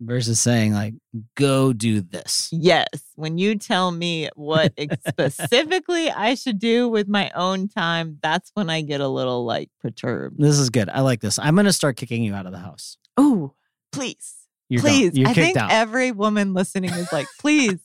[0.00, 0.94] Versus saying like,
[1.34, 2.48] go do this.
[2.50, 2.86] Yes.
[3.14, 4.72] When you tell me what
[5.06, 9.68] specifically I should do with my own time, that's when I get a little like
[9.82, 10.36] perturbed.
[10.38, 10.88] This is good.
[10.88, 11.38] I like this.
[11.38, 12.96] I'm gonna start kicking you out of the house.
[13.18, 13.52] Oh,
[13.92, 14.34] please.
[14.70, 15.12] You're please.
[15.26, 15.70] I think out.
[15.70, 17.80] every woman listening is like, please,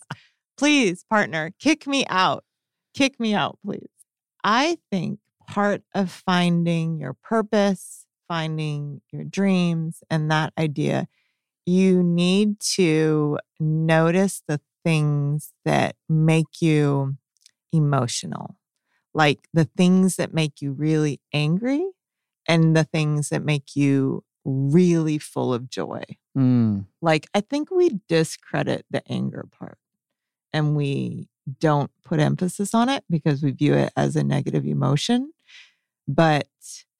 [0.57, 2.45] please, partner, kick me out.
[2.94, 3.89] Kick me out, please.
[4.44, 11.08] I think part of finding your purpose, finding your dreams, and that idea,
[11.66, 17.18] you need to notice the things that make you
[17.72, 18.58] emotional,
[19.14, 21.86] like the things that make you really angry
[22.48, 26.04] and the things that make you really full of joy.
[26.38, 26.86] Mm.
[27.02, 29.78] Like, I think we discredit the anger part
[30.54, 31.30] and we
[31.60, 35.32] don't put emphasis on it because we view it as a negative emotion.
[36.08, 36.47] But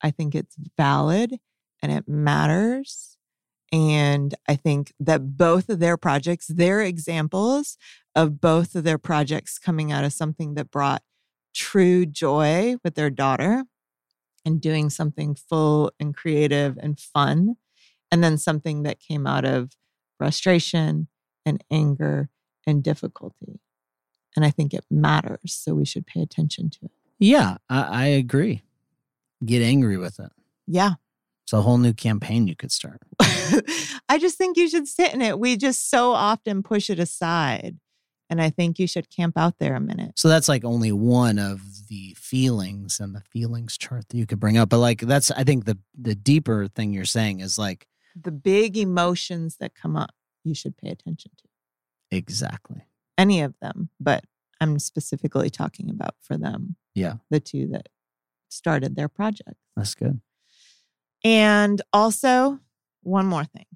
[0.02, 1.38] I think it's valid
[1.82, 3.16] and it matters.
[3.72, 7.78] And I think that both of their projects, their examples
[8.14, 11.02] of both of their projects coming out of something that brought
[11.54, 13.64] true joy with their daughter
[14.44, 17.56] and doing something full and creative and fun.
[18.10, 19.72] And then something that came out of
[20.18, 21.08] frustration
[21.46, 22.28] and anger
[22.66, 23.60] and difficulty.
[24.34, 25.52] And I think it matters.
[25.52, 26.90] So we should pay attention to it.
[27.18, 28.62] Yeah, I, I agree.
[29.44, 30.30] Get angry with it.
[30.66, 30.92] Yeah.
[31.44, 33.02] It's a whole new campaign you could start.
[34.08, 35.38] I just think you should sit in it.
[35.38, 37.78] We just so often push it aside.
[38.30, 40.12] And I think you should camp out there a minute.
[40.18, 44.40] So that's like only one of the feelings and the feelings chart that you could
[44.40, 44.70] bring up.
[44.70, 47.86] But like that's I think the the deeper thing you're saying is like
[48.20, 51.44] The big emotions that come up, you should pay attention to.
[52.12, 52.82] Exactly.
[53.18, 54.24] Any of them, but
[54.60, 56.76] I'm specifically talking about for them.
[56.94, 57.14] Yeah.
[57.30, 57.88] The two that
[58.48, 59.56] started their project.
[59.76, 60.20] That's good.
[61.24, 62.60] And also,
[63.02, 63.66] one more thing.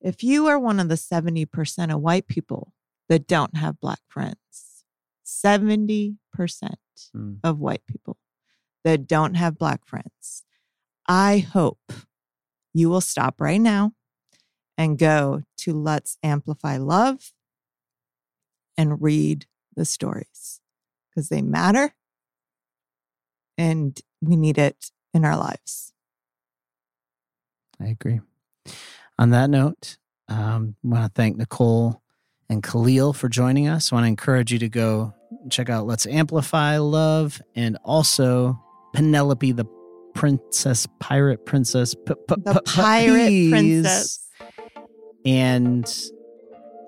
[0.00, 2.72] If you are one of the 70% of white people
[3.08, 4.84] that don't have black friends,
[5.24, 6.16] 70%
[7.14, 7.40] Mm.
[7.44, 8.16] of white people
[8.84, 10.44] that don't have black friends,
[11.06, 11.92] I hope
[12.72, 13.92] you will stop right now
[14.78, 17.32] and go to Let's Amplify Love
[18.76, 20.60] and read the stories
[21.10, 21.94] because they matter
[23.58, 25.92] and we need it in our lives.
[27.80, 28.20] I agree.
[29.18, 29.98] On that note,
[30.28, 32.02] um, I want to thank Nicole
[32.48, 33.92] and Khalil for joining us.
[33.92, 35.14] I want to encourage you to go
[35.50, 38.62] check out Let's Amplify Love and also
[38.94, 39.64] Penelope, the
[40.14, 44.26] princess, pirate princess, p- p- The p- pirate princess.
[45.24, 45.86] And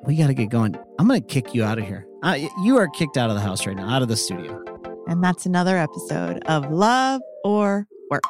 [0.05, 0.77] we got to get going.
[0.99, 2.07] I'm going to kick you out of here.
[2.23, 4.63] Uh, you are kicked out of the house right now, out of the studio.
[5.07, 8.23] And that's another episode of Love or Work.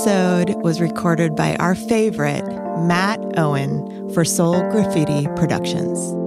[0.00, 2.46] Episode was recorded by our favorite,
[2.86, 6.19] Matt Owen, for Soul Graffiti Productions.